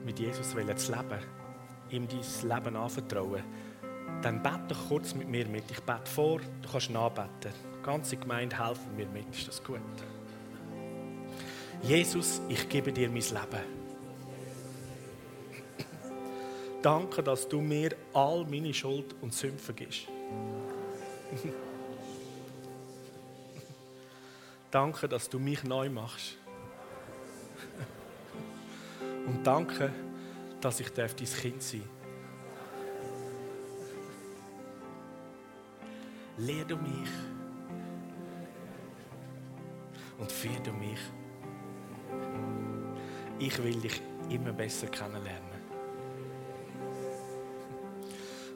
mit 0.04 0.20
Jesus 0.20 0.50
zu 0.50 0.58
leben, 0.58 1.20
ihm 1.92 2.08
dein 2.10 2.50
Leben 2.50 2.76
anvertrauen, 2.76 3.42
dann 4.22 4.44
bete 4.44 4.76
kurz 4.90 5.16
mit 5.16 5.30
mir 5.30 5.48
mit. 5.48 5.64
Ich 5.72 5.80
bete 5.80 6.12
vor, 6.14 6.40
du 6.40 6.70
kannst 6.70 6.90
nachbeten. 6.90 7.54
Die 7.78 7.84
ganze 7.84 8.18
Gemeinde 8.18 8.62
helfen 8.62 8.98
mir 8.98 9.08
mit. 9.08 9.34
Ist 9.34 9.48
das 9.48 9.64
gut? 9.64 9.80
Jesus, 11.82 12.42
ich 12.50 12.68
gebe 12.68 12.92
dir 12.92 13.08
mein 13.08 13.22
Leben. 13.22 13.64
Danke, 16.82 17.24
dass 17.24 17.48
du 17.48 17.62
mir 17.62 17.96
all 18.14 18.46
meine 18.46 18.74
Schuld 18.74 19.16
und 19.22 19.34
Sünden 19.34 19.60
vergisst. 19.60 20.08
danke, 24.78 25.08
dass 25.10 25.28
du 25.28 25.40
mich 25.40 25.64
neu 25.64 25.90
machst. 25.90 26.38
Und 29.26 29.44
danke, 29.44 29.92
dass 30.62 30.80
ich 30.80 30.94
dein 30.94 31.08
Kind 31.16 31.64
sein 31.64 31.82
darf. 31.82 31.90
Lehr 36.38 36.64
du 36.66 36.78
mich 36.78 37.10
und 40.20 40.32
führ 40.32 40.60
du 40.64 40.72
mich. 40.72 41.00
Ich 43.40 43.58
will 43.64 43.82
dich 43.82 44.00
immer 44.30 44.54
besser 44.54 44.86
kennenlernen. 44.86 45.60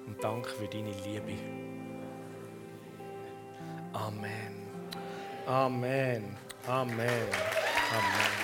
Und 0.05 0.23
danke 0.23 0.49
für 0.49 0.67
deine 0.67 0.91
Liebe. 1.03 1.70
Amen. 5.51 6.23
Amen. 6.69 7.27
Amen. 7.91 8.41